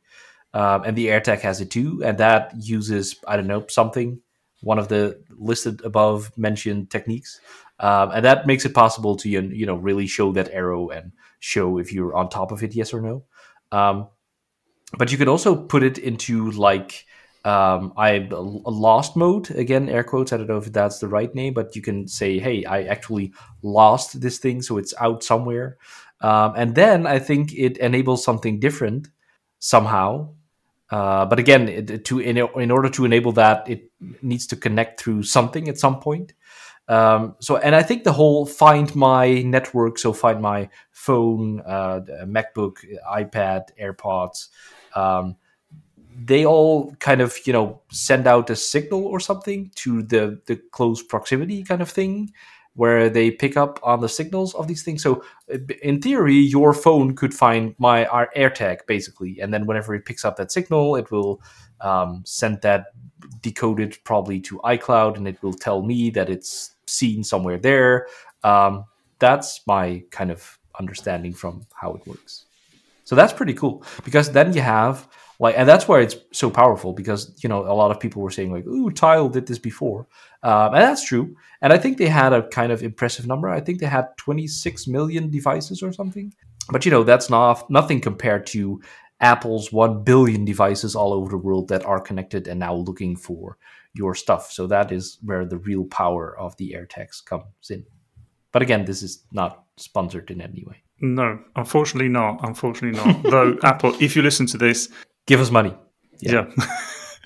Um, 0.54 0.84
and 0.84 0.98
the 0.98 1.08
AirTag 1.08 1.40
has 1.42 1.62
it 1.62 1.72
too. 1.72 2.02
And 2.04 2.18
that 2.18 2.54
uses, 2.58 3.16
I 3.28 3.38
don't 3.38 3.48
know, 3.48 3.66
something, 3.68 4.20
one 4.62 4.80
of 4.80 4.88
the 4.88 5.22
listed 5.30 5.82
above 5.84 6.32
mentioned 6.38 6.90
techniques. 6.90 7.40
Um, 7.80 8.12
and 8.12 8.26
that 8.26 8.46
makes 8.46 8.66
it 8.66 8.74
possible 8.74 9.16
to, 9.18 9.30
you 9.30 9.66
know, 9.66 9.76
really 9.76 10.08
show 10.08 10.32
that 10.34 10.50
arrow 10.52 10.90
and 10.90 11.12
show 11.40 11.78
if 11.78 11.92
you're 11.92 12.16
on 12.16 12.30
top 12.30 12.52
of 12.52 12.64
it, 12.64 12.76
yes 12.76 12.94
or 12.94 13.02
no. 13.02 13.24
Um, 13.72 14.08
but 14.98 15.12
you 15.12 15.18
can 15.18 15.30
also 15.30 15.56
put 15.56 15.84
it 15.84 15.98
into 15.98 16.52
like 16.52 17.06
um, 17.44 17.94
I 17.98 18.28
lost 18.30 19.16
mode 19.16 19.50
again, 19.52 19.90
air 19.90 20.04
quotes. 20.04 20.32
I 20.32 20.38
don't 20.38 20.48
know 20.48 20.58
if 20.58 20.72
that's 20.72 21.00
the 21.00 21.08
right 21.08 21.34
name, 21.34 21.54
but 21.54 21.76
you 21.76 21.82
can 21.82 22.08
say, 22.08 22.40
"Hey, 22.40 22.64
I 22.66 22.84
actually 22.84 23.34
lost 23.62 24.22
this 24.22 24.38
thing, 24.38 24.62
so 24.62 24.78
it's 24.78 24.94
out 25.00 25.24
somewhere." 25.24 25.78
Um, 26.22 26.54
and 26.56 26.76
then 26.76 27.08
I 27.08 27.18
think 27.20 27.54
it 27.54 27.78
enables 27.78 28.24
something 28.24 28.60
different 28.60 29.10
somehow. 29.60 30.30
Uh, 30.92 31.26
but 31.26 31.40
again, 31.40 31.68
it, 31.70 32.06
to 32.06 32.20
in, 32.20 32.38
in 32.38 32.70
order 32.70 32.90
to 32.90 33.06
enable 33.06 33.32
that, 33.32 33.68
it 33.68 33.90
needs 34.22 34.46
to 34.48 34.56
connect 34.56 35.00
through 35.00 35.24
something 35.24 35.68
at 35.68 35.80
some 35.80 36.00
point. 36.00 36.34
Um, 36.88 37.36
so, 37.40 37.56
and 37.58 37.74
I 37.74 37.84
think 37.84 38.04
the 38.04 38.12
whole 38.12 38.46
find 38.46 38.94
my 38.96 39.42
network, 39.44 39.98
so 39.98 40.12
find 40.12 40.42
my 40.42 40.70
phone, 40.92 41.62
uh, 41.62 42.02
MacBook, 42.26 42.78
iPad, 43.10 43.70
AirPods, 43.82 44.50
um, 44.94 45.38
they 46.26 46.46
all 46.46 46.94
kind 46.96 47.22
of 47.22 47.38
you 47.46 47.54
know 47.54 47.82
send 47.92 48.28
out 48.28 48.50
a 48.50 48.56
signal 48.56 49.06
or 49.06 49.20
something 49.20 49.72
to 49.76 50.04
the 50.04 50.40
the 50.46 50.56
close 50.72 51.02
proximity 51.02 51.64
kind 51.64 51.82
of 51.82 51.90
thing 51.90 52.32
where 52.74 53.10
they 53.10 53.30
pick 53.30 53.58
up 53.58 53.80
on 53.84 54.00
the 54.00 54.08
signals 54.08 54.56
of 54.56 54.68
these 54.68 54.82
things. 54.82 55.04
So 55.04 55.24
uh, 55.54 55.58
in 55.82 56.02
theory 56.02 56.38
your 56.38 56.74
phone 56.74 57.16
could 57.16 57.34
find 57.34 57.76
my 57.78 58.06
airtag 58.36 58.86
basically. 58.88 59.40
And 59.42 59.54
then 59.54 59.66
whenever 59.66 59.94
it 59.94 60.06
picks 60.06 60.24
up 60.24 60.38
that 60.38 60.52
signal 60.52 60.96
it 60.96 61.12
will 61.12 61.42
um, 61.82 62.24
send 62.26 62.62
that 62.62 62.88
decoded 63.42 63.98
probably 64.04 64.40
to 64.42 64.60
icloud 64.60 65.18
and 65.18 65.28
it 65.28 65.42
will 65.44 65.54
tell 65.54 65.82
me 65.82 66.10
that 66.12 66.30
it's 66.30 66.76
seen 66.88 67.24
somewhere 67.24 67.58
there. 67.58 68.08
Um, 68.44 68.86
that's 69.20 69.66
my 69.68 70.04
kind 70.12 70.32
of 70.32 70.58
understanding 70.80 71.34
from 71.34 71.66
how 71.74 71.94
it 71.94 72.08
works. 72.08 72.46
So 73.04 73.16
that's 73.16 73.34
pretty 73.34 73.54
cool 73.54 73.84
because 74.06 74.32
then 74.32 74.54
you 74.54 74.62
have 74.62 75.08
like, 75.42 75.56
and 75.58 75.68
that's 75.68 75.88
why 75.88 76.02
it's 76.02 76.16
so 76.32 76.52
powerful 76.52 76.94
because 76.94 77.34
you 77.44 77.50
know 77.50 77.62
a 77.66 77.74
lot 77.74 77.90
of 77.90 78.00
people 78.00 78.22
were 78.22 78.30
saying 78.30 78.52
like, 78.52 78.68
"Ooh, 78.68 78.92
Tile 78.92 79.28
did 79.28 79.48
this 79.48 79.58
before," 79.58 80.08
um, 80.44 80.76
and 80.76 80.84
that's 80.84 81.04
true. 81.04 81.36
And 81.64 81.74
I 81.74 81.80
think 81.80 81.98
they 81.98 82.10
had 82.10 82.32
a 82.32 82.48
kind 82.50 82.72
of 82.72 82.84
impressive 82.84 83.26
number. 83.26 83.50
I 83.50 83.60
think 83.60 83.80
they 83.80 83.88
had 83.88 84.16
26 84.18 84.88
million 84.88 85.32
devices 85.32 85.82
or 85.82 85.92
something. 85.92 86.32
But 86.70 86.86
you 86.86 86.92
know 86.92 87.04
that's 87.04 87.28
not 87.32 87.68
nothing 87.72 88.02
compared 88.02 88.46
to 88.48 88.82
Apple's 89.20 89.72
1 89.72 90.04
billion 90.04 90.46
devices 90.46 90.96
all 90.96 91.12
over 91.12 91.32
the 91.32 91.38
world 91.38 91.70
that 91.70 91.84
are 91.86 92.00
connected 92.00 92.48
and 92.48 92.60
now 92.60 92.76
looking 92.76 93.16
for 93.16 93.58
your 93.96 94.14
stuff. 94.14 94.52
So 94.52 94.68
that 94.68 94.92
is 94.92 95.18
where 95.24 95.46
the 95.46 95.58
real 95.58 95.86
power 95.86 96.38
of 96.38 96.56
the 96.58 96.76
AirTags 96.78 97.26
comes 97.26 97.72
in. 97.72 97.84
But 98.52 98.62
again, 98.62 98.86
this 98.86 99.02
is 99.02 99.24
not 99.32 99.64
sponsored 99.78 100.30
in 100.30 100.40
any 100.40 100.64
way. 100.68 100.84
No, 101.02 101.40
unfortunately 101.56 102.10
not. 102.10 102.42
Unfortunately 102.44 103.00
not. 103.00 103.24
Though 103.24 103.58
Apple, 103.64 103.96
if 104.00 104.16
you 104.16 104.22
listen 104.22 104.46
to 104.48 104.58
this, 104.58 104.90
give 105.26 105.40
us 105.40 105.52
money. 105.52 105.74
Yeah. 106.20 106.48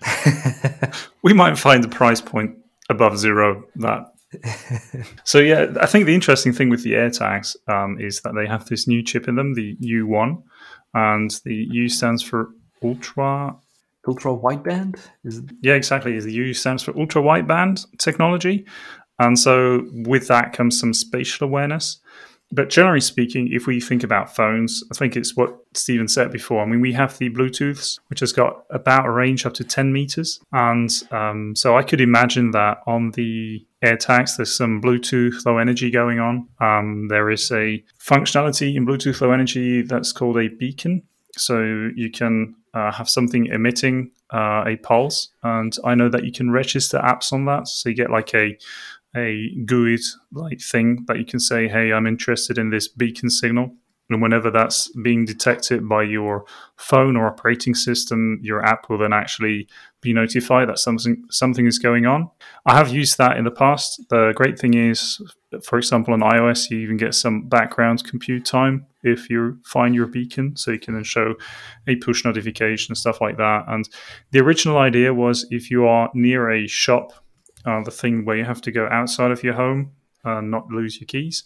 yeah. 0.06 0.92
we 1.24 1.34
might 1.34 1.58
find 1.58 1.84
a 1.84 1.90
price 1.90 2.22
point 2.22 2.58
above 2.90 3.18
zero 3.18 3.64
that 3.76 4.16
so 5.24 5.40
yeah, 5.40 5.68
I 5.80 5.86
think 5.86 6.06
the 6.06 6.16
interesting 6.16 6.54
thing 6.54 6.70
with 6.70 6.84
the 6.84 6.94
AirTags 6.94 7.56
um, 7.68 8.00
is 8.00 8.22
that 8.22 8.34
they 8.36 8.48
have 8.48 8.66
this 8.66 8.88
new 8.88 9.04
chip 9.04 9.28
in 9.28 9.36
them, 9.36 9.54
the 9.54 9.76
U1, 9.78 10.42
and 10.94 11.32
the 11.46 11.68
U 11.72 11.90
stands 11.90 12.22
for 12.22 12.50
ultra 12.84 13.56
ultra 14.08 14.32
wideband. 14.32 15.00
Is 15.24 15.40
it? 15.40 15.46
Yeah, 15.62 15.74
exactly. 15.74 16.20
The 16.20 16.34
U 16.34 16.54
stands 16.54 16.84
for 16.84 16.98
ultra 16.98 17.22
wideband 17.22 17.86
technology, 17.98 18.66
and 19.20 19.38
so 19.38 19.86
with 19.92 20.28
that 20.28 20.54
comes 20.54 20.80
some 20.80 20.94
spatial 20.94 21.48
awareness. 21.48 22.00
But 22.56 22.70
generally 22.70 23.02
speaking, 23.02 23.50
if 23.52 23.68
we 23.68 23.82
think 23.82 24.04
about 24.04 24.34
phones, 24.34 24.82
I 24.90 24.96
think 24.96 25.18
it's 25.18 25.36
what 25.36 25.58
Stephen 25.74 26.08
said 26.08 26.32
before. 26.32 26.62
I 26.62 26.66
mean, 26.66 26.80
we 26.80 26.94
have 26.94 27.18
the 27.18 27.30
Bluetooth, 27.30 28.00
which 28.08 28.22
has 28.22 28.32
got 28.32 28.64
about 28.70 29.06
a 29.06 29.12
range 29.12 29.46
up 29.46 29.54
to 29.56 29.66
10 29.66 29.92
meters. 29.92 30.40
And 30.54 30.90
um, 31.12 31.54
so 31.56 31.78
I 31.78 31.84
could 31.84 32.00
imagine 32.00 32.52
that 32.52 32.78
on 32.88 33.12
the 33.12 33.66
AirTags, 33.84 34.38
there's 34.38 34.56
some 34.56 34.82
Bluetooth 34.82 35.46
low 35.46 35.58
energy 35.58 35.92
going 35.92 36.20
on. 36.20 36.48
Um, 36.62 37.10
there 37.10 37.30
is 37.30 37.52
a 37.52 37.84
functionality 38.00 38.76
in 38.76 38.86
Bluetooth 38.86 39.20
low 39.20 39.32
energy 39.32 39.82
that's 39.82 40.14
called 40.14 40.38
a 40.38 40.48
beacon. 40.48 41.04
So 41.38 41.90
you 41.96 42.10
can 42.10 42.56
uh, 42.74 42.94
have 42.94 43.10
something 43.10 43.48
emitting 43.48 44.12
uh, 44.34 44.64
a 44.66 44.78
pulse. 44.78 45.30
And 45.44 45.76
I 45.84 45.96
know 45.96 46.10
that 46.10 46.24
you 46.24 46.32
can 46.32 46.52
register 46.52 47.00
apps 47.00 47.34
on 47.34 47.46
that. 47.46 47.68
So 47.68 47.90
you 47.90 47.96
get 47.96 48.12
like 48.12 48.34
a 48.34 48.58
a 49.16 49.50
GUID 49.66 50.02
like 50.32 50.62
thing 50.62 51.06
that 51.08 51.18
you 51.18 51.26
can 51.26 51.40
say, 51.40 51.68
"Hey, 51.68 51.92
I'm 51.94 52.08
interested 52.08 52.58
in 52.58 52.70
this 52.70 52.88
beacon 52.88 53.30
signal." 53.30 53.76
And 54.10 54.22
whenever 54.22 54.52
that's 54.52 54.90
being 55.02 55.26
detected 55.26 55.90
by 55.90 56.04
your 56.04 56.46
phone 56.78 57.16
or 57.18 57.26
operating 57.26 57.74
system, 57.74 58.40
your 58.44 58.64
app 58.64 58.88
will 58.88 59.00
then 59.00 59.14
actually 59.14 59.68
be 60.02 60.14
notified 60.14 60.70
that 60.70 60.78
something 60.78 61.24
something 61.32 61.66
is 61.66 61.80
going 61.80 62.06
on. 62.06 62.30
I 62.68 62.78
have 62.78 62.90
used 62.90 63.18
that 63.18 63.38
in 63.38 63.46
the 63.46 63.52
past. 63.52 64.08
The 64.10 64.34
great 64.36 64.60
thing 64.60 64.76
is, 64.76 65.20
for 65.64 65.80
example, 65.80 66.14
on 66.14 66.20
iOS, 66.20 66.70
you 66.70 66.78
even 66.80 66.98
get 66.98 67.16
some 67.16 67.48
background 67.48 68.04
compute 68.04 68.46
time 68.46 68.86
if 69.02 69.30
you 69.30 69.58
find 69.66 69.96
your 69.96 70.08
beacon, 70.08 70.56
so 70.56 70.72
you 70.72 70.80
can 70.80 70.94
then 70.94 71.04
show 71.04 71.34
a 71.88 71.96
push 71.96 72.24
notification 72.24 72.92
and 72.92 72.98
stuff 72.98 73.22
like 73.22 73.38
that. 73.38 73.64
And 73.68 73.90
the 74.30 74.40
original 74.40 74.78
idea 74.78 75.16
was 75.16 75.48
if 75.50 75.72
you 75.72 75.88
are 75.88 76.12
near 76.14 76.52
a 76.52 76.68
shop 76.68 77.25
uh, 77.66 77.84
the 77.84 77.92
thing 77.92 78.26
where 78.26 78.38
you 78.38 78.46
have 78.46 78.62
to 78.62 78.72
go 78.72 78.88
outside 78.92 79.32
of 79.32 79.44
your 79.44 79.54
home 79.54 79.92
and 80.24 80.52
not 80.52 80.70
lose 80.70 81.00
your 81.00 81.08
keys. 81.08 81.44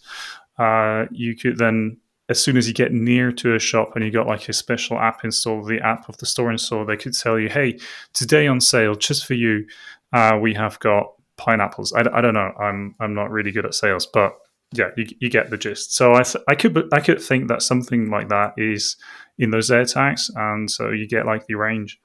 Uh, 0.58 1.06
you 1.10 1.36
could 1.36 1.58
then, 1.58 1.96
as 2.28 2.42
soon 2.42 2.56
as 2.56 2.68
you 2.68 2.74
get 2.74 2.92
near 2.92 3.32
to 3.32 3.54
a 3.54 3.58
shop 3.58 3.92
and 3.94 4.04
you 4.04 4.10
got 4.10 4.26
like 4.26 4.48
a 4.48 4.52
special 4.52 4.98
app 4.98 5.24
installed, 5.24 5.68
the 5.68 5.80
app 5.80 6.08
of 6.08 6.16
the 6.18 6.26
store 6.26 6.50
installed, 6.50 6.88
they 6.88 6.96
could 6.96 7.14
tell 7.14 7.38
you, 7.38 7.48
"Hey, 7.48 7.78
today 8.12 8.46
on 8.46 8.60
sale, 8.60 8.94
just 8.94 9.26
for 9.26 9.34
you, 9.34 9.66
uh, 10.12 10.38
we 10.40 10.54
have 10.54 10.78
got 10.80 11.12
pineapples." 11.36 11.92
I, 11.92 12.00
I 12.12 12.20
don't 12.20 12.34
know. 12.34 12.52
I'm 12.58 12.94
I'm 13.00 13.14
not 13.14 13.30
really 13.30 13.52
good 13.52 13.66
at 13.66 13.74
sales, 13.74 14.06
but 14.06 14.32
yeah, 14.72 14.90
you, 14.96 15.06
you 15.18 15.30
get 15.30 15.50
the 15.50 15.56
gist. 15.56 15.94
So 15.94 16.14
I 16.14 16.22
th- 16.22 16.44
I 16.48 16.54
could 16.54 16.88
I 16.92 17.00
could 17.00 17.20
think 17.20 17.48
that 17.48 17.62
something 17.62 18.10
like 18.10 18.28
that 18.28 18.54
is 18.56 18.96
in 19.38 19.50
those 19.50 19.70
AirTags, 19.70 20.30
and 20.36 20.70
so 20.70 20.90
you 20.90 21.08
get 21.08 21.26
like 21.26 21.46
the 21.46 21.54
range 21.54 21.98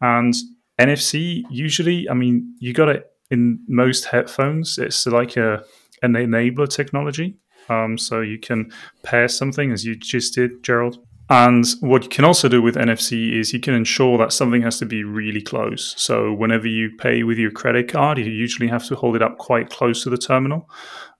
and 0.00 0.34
NFC. 0.80 1.44
Usually, 1.50 2.08
I 2.08 2.14
mean, 2.14 2.54
you 2.60 2.72
got 2.72 2.88
it 2.88 3.11
in 3.32 3.58
most 3.66 4.04
headphones, 4.04 4.78
it's 4.78 5.06
like 5.06 5.36
a 5.36 5.64
an 6.02 6.12
enabler 6.12 6.68
technology. 6.68 7.38
Um, 7.68 7.96
so 7.96 8.20
you 8.20 8.38
can 8.38 8.70
pair 9.02 9.28
something 9.28 9.72
as 9.72 9.84
you 9.84 9.96
just 9.96 10.34
did, 10.34 10.62
Gerald. 10.62 10.98
And 11.30 11.64
what 11.80 12.02
you 12.02 12.08
can 12.10 12.26
also 12.26 12.48
do 12.48 12.60
with 12.60 12.74
NFC 12.74 13.32
is 13.32 13.54
you 13.54 13.60
can 13.60 13.72
ensure 13.72 14.18
that 14.18 14.32
something 14.32 14.60
has 14.62 14.78
to 14.80 14.86
be 14.86 15.02
really 15.02 15.40
close. 15.40 15.94
So 15.96 16.34
whenever 16.34 16.66
you 16.66 16.90
pay 16.98 17.22
with 17.22 17.38
your 17.38 17.52
credit 17.52 17.88
card, 17.88 18.18
you 18.18 18.24
usually 18.24 18.68
have 18.68 18.84
to 18.88 18.96
hold 18.96 19.16
it 19.16 19.22
up 19.22 19.38
quite 19.38 19.70
close 19.70 20.02
to 20.02 20.10
the 20.10 20.18
terminal, 20.18 20.68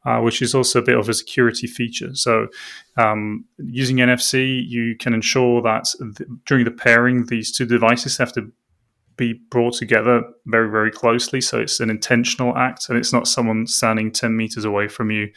uh, 0.04 0.18
which 0.18 0.42
is 0.42 0.54
also 0.54 0.80
a 0.80 0.82
bit 0.82 0.98
of 0.98 1.08
a 1.08 1.14
security 1.14 1.66
feature. 1.66 2.14
So 2.14 2.48
um, 2.98 3.46
using 3.56 3.98
NFC, 3.98 4.62
you 4.68 4.96
can 4.98 5.14
ensure 5.14 5.62
that 5.62 5.86
th- 6.18 6.28
during 6.44 6.64
the 6.64 6.72
pairing, 6.72 7.26
these 7.26 7.50
two 7.50 7.64
devices 7.64 8.18
have 8.18 8.32
to 8.34 8.52
be 9.16 9.34
brought 9.50 9.74
together 9.74 10.22
very, 10.46 10.70
very 10.70 10.90
closely. 10.90 11.40
So 11.40 11.60
it's 11.60 11.80
an 11.80 11.90
intentional 11.90 12.56
act 12.56 12.88
and 12.88 12.98
it's 12.98 13.12
not 13.12 13.28
someone 13.28 13.66
standing 13.66 14.10
10 14.10 14.36
meters 14.36 14.64
away 14.64 14.88
from 14.88 15.10
you 15.10 15.30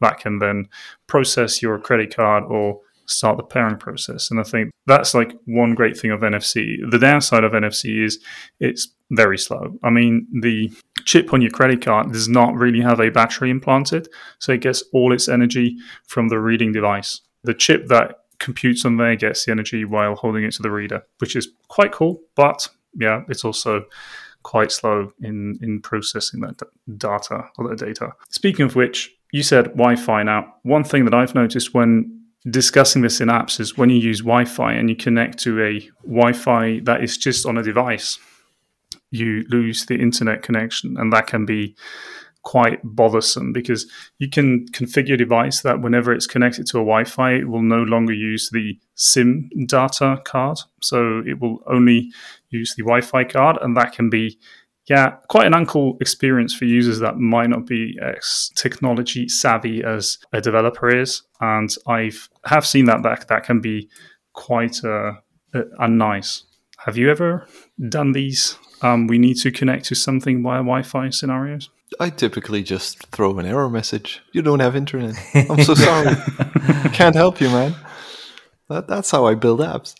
that 0.00 0.18
can 0.18 0.38
then 0.38 0.68
process 1.06 1.62
your 1.62 1.78
credit 1.78 2.14
card 2.14 2.44
or 2.44 2.80
start 3.06 3.36
the 3.36 3.42
pairing 3.42 3.76
process. 3.76 4.30
And 4.30 4.40
I 4.40 4.42
think 4.44 4.70
that's 4.86 5.14
like 5.14 5.32
one 5.46 5.74
great 5.74 5.98
thing 5.98 6.10
of 6.10 6.20
NFC. 6.20 6.76
The 6.90 6.98
downside 6.98 7.44
of 7.44 7.52
NFC 7.52 8.04
is 8.04 8.18
it's 8.60 8.88
very 9.10 9.38
slow. 9.38 9.78
I 9.82 9.90
mean, 9.90 10.26
the 10.40 10.70
chip 11.04 11.32
on 11.32 11.42
your 11.42 11.50
credit 11.50 11.84
card 11.84 12.12
does 12.12 12.28
not 12.28 12.54
really 12.54 12.80
have 12.80 13.00
a 13.00 13.10
battery 13.10 13.50
implanted, 13.50 14.08
so 14.38 14.52
it 14.52 14.60
gets 14.60 14.82
all 14.92 15.12
its 15.12 15.28
energy 15.28 15.76
from 16.06 16.28
the 16.28 16.38
reading 16.38 16.72
device. 16.72 17.20
The 17.44 17.54
chip 17.54 17.88
that 17.88 18.16
computes 18.38 18.84
on 18.84 18.96
there 18.96 19.16
gets 19.16 19.44
the 19.44 19.52
energy 19.52 19.84
while 19.84 20.14
holding 20.14 20.44
it 20.44 20.52
to 20.54 20.62
the 20.62 20.70
reader, 20.70 21.02
which 21.18 21.36
is 21.36 21.48
quite 21.68 21.92
cool, 21.92 22.20
but 22.34 22.68
yeah, 22.94 23.22
it's 23.28 23.44
also 23.44 23.84
quite 24.42 24.72
slow 24.72 25.12
in 25.20 25.58
in 25.62 25.80
processing 25.80 26.40
that 26.40 26.60
data 26.96 27.48
or 27.58 27.68
that 27.68 27.78
data. 27.78 28.12
Speaking 28.30 28.66
of 28.66 28.74
which, 28.74 29.14
you 29.32 29.42
said 29.42 29.66
Wi-Fi. 29.66 30.22
Now, 30.22 30.54
one 30.62 30.84
thing 30.84 31.04
that 31.04 31.14
I've 31.14 31.34
noticed 31.34 31.74
when 31.74 32.20
discussing 32.50 33.02
this 33.02 33.20
in 33.20 33.28
apps 33.28 33.60
is 33.60 33.78
when 33.78 33.88
you 33.88 33.98
use 33.98 34.20
Wi-Fi 34.20 34.72
and 34.72 34.90
you 34.90 34.96
connect 34.96 35.38
to 35.38 35.62
a 35.62 35.80
Wi-Fi 36.04 36.80
that 36.80 37.02
is 37.02 37.16
just 37.16 37.46
on 37.46 37.56
a 37.56 37.62
device, 37.62 38.18
you 39.10 39.44
lose 39.48 39.86
the 39.86 39.94
internet 39.94 40.42
connection, 40.42 40.96
and 40.98 41.12
that 41.12 41.26
can 41.26 41.46
be 41.46 41.76
quite 42.42 42.80
bothersome 42.82 43.52
because 43.52 43.90
you 44.18 44.28
can 44.28 44.66
configure 44.72 45.14
a 45.14 45.16
device 45.16 45.62
that 45.62 45.80
whenever 45.80 46.12
it's 46.12 46.26
connected 46.26 46.66
to 46.66 46.78
a 46.78 46.80
Wi-Fi, 46.80 47.32
it 47.34 47.48
will 47.48 47.62
no 47.62 47.82
longer 47.82 48.12
use 48.12 48.50
the 48.50 48.78
SIM 48.94 49.48
data 49.66 50.20
card. 50.24 50.58
So 50.80 51.22
it 51.26 51.40
will 51.40 51.62
only 51.66 52.10
use 52.50 52.74
the 52.74 52.82
Wi-Fi 52.82 53.24
card, 53.24 53.58
and 53.62 53.76
that 53.76 53.92
can 53.92 54.10
be 54.10 54.38
yeah, 54.86 55.12
quite 55.28 55.46
an 55.46 55.52
uncool 55.52 56.00
experience 56.00 56.52
for 56.52 56.64
users 56.64 56.98
that 56.98 57.16
might 57.16 57.48
not 57.48 57.66
be 57.66 57.96
as 58.02 58.50
technology 58.56 59.28
savvy 59.28 59.82
as 59.84 60.18
a 60.32 60.40
developer 60.40 60.88
is. 60.94 61.22
And 61.40 61.70
I've 61.86 62.28
have 62.44 62.66
seen 62.66 62.86
that 62.86 63.02
that 63.04 63.28
that 63.28 63.44
can 63.44 63.60
be 63.60 63.88
quite 64.32 64.84
uh, 64.84 65.12
uh, 65.54 65.62
unnice. 65.80 66.42
Have 66.78 66.96
you 66.96 67.10
ever 67.10 67.46
done 67.88 68.10
these? 68.10 68.56
Um, 68.82 69.06
we 69.06 69.18
need 69.18 69.36
to 69.38 69.52
connect 69.52 69.84
to 69.86 69.94
something 69.94 70.42
via 70.42 70.58
Wi-Fi 70.58 71.10
scenarios. 71.10 71.70
I 72.00 72.10
typically 72.10 72.62
just 72.62 73.06
throw 73.08 73.38
an 73.38 73.46
error 73.46 73.68
message. 73.68 74.20
You 74.32 74.42
don't 74.42 74.60
have 74.60 74.76
internet. 74.76 75.14
I'm 75.34 75.62
so 75.62 75.74
sorry. 75.88 76.14
Can't 76.92 77.14
help 77.14 77.40
you, 77.40 77.48
man. 77.48 77.74
That, 78.68 78.88
that's 78.88 79.10
how 79.10 79.26
I 79.26 79.34
build 79.34 79.60
apps. 79.60 79.94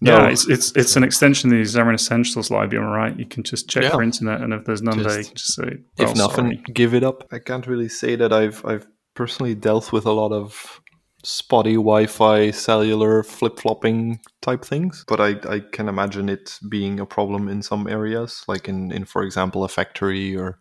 No. 0.00 0.16
Yeah, 0.16 0.28
it's, 0.28 0.48
it's 0.48 0.72
it's 0.76 0.96
an 0.96 1.04
extension 1.04 1.50
of 1.52 1.58
the 1.58 1.62
Xamarin 1.62 1.94
Essentials 1.94 2.50
library, 2.50 2.84
right? 2.84 3.18
You 3.18 3.26
can 3.26 3.42
just 3.42 3.68
check 3.68 3.84
yeah. 3.84 3.90
for 3.90 4.02
internet, 4.02 4.42
and 4.42 4.52
if 4.52 4.64
there's 4.64 4.82
none 4.82 4.98
just, 4.98 5.08
there, 5.08 5.18
you 5.18 5.24
can 5.24 5.34
just 5.34 5.54
say, 5.54 5.62
oh, 5.98 6.02
"If 6.04 6.16
nothing, 6.16 6.46
sorry. 6.46 6.62
give 6.74 6.94
it 6.94 7.04
up." 7.04 7.26
I 7.32 7.38
can't 7.38 7.66
really 7.66 7.88
say 7.88 8.16
that 8.16 8.32
I've 8.32 8.64
I've 8.64 8.86
personally 9.14 9.54
dealt 9.54 9.92
with 9.92 10.04
a 10.04 10.12
lot 10.12 10.32
of 10.32 10.80
spotty 11.24 11.74
Wi-Fi, 11.74 12.50
cellular 12.52 13.22
flip 13.22 13.58
flopping 13.58 14.20
type 14.40 14.64
things, 14.64 15.04
but 15.08 15.20
I, 15.20 15.36
I 15.48 15.60
can 15.60 15.88
imagine 15.88 16.28
it 16.28 16.58
being 16.68 17.00
a 17.00 17.06
problem 17.06 17.48
in 17.48 17.62
some 17.62 17.88
areas, 17.88 18.44
like 18.46 18.68
in 18.68 18.92
in 18.92 19.04
for 19.04 19.22
example 19.22 19.64
a 19.64 19.68
factory 19.68 20.36
or 20.36 20.58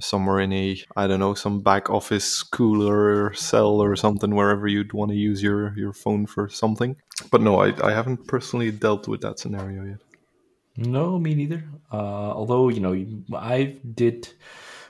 somewhere 0.00 0.40
in 0.40 0.52
a 0.52 0.80
I 0.96 1.06
don't 1.06 1.20
know 1.20 1.34
some 1.34 1.60
back 1.60 1.90
office 1.90 2.42
cooler 2.42 3.32
cell 3.34 3.80
or 3.80 3.96
something 3.96 4.34
wherever 4.34 4.66
you'd 4.66 4.92
want 4.92 5.10
to 5.10 5.16
use 5.16 5.42
your 5.42 5.76
your 5.78 5.92
phone 5.92 6.26
for 6.26 6.48
something. 6.48 6.96
But 7.30 7.42
no, 7.42 7.60
I 7.60 7.72
I 7.86 7.92
haven't 7.92 8.26
personally 8.26 8.70
dealt 8.70 9.08
with 9.08 9.20
that 9.22 9.38
scenario 9.38 9.84
yet. 9.84 10.00
No, 10.76 11.18
me 11.18 11.34
neither. 11.34 11.64
Uh, 11.92 12.32
although 12.32 12.68
you 12.68 12.80
know 12.80 13.36
I 13.36 13.76
did. 13.94 14.28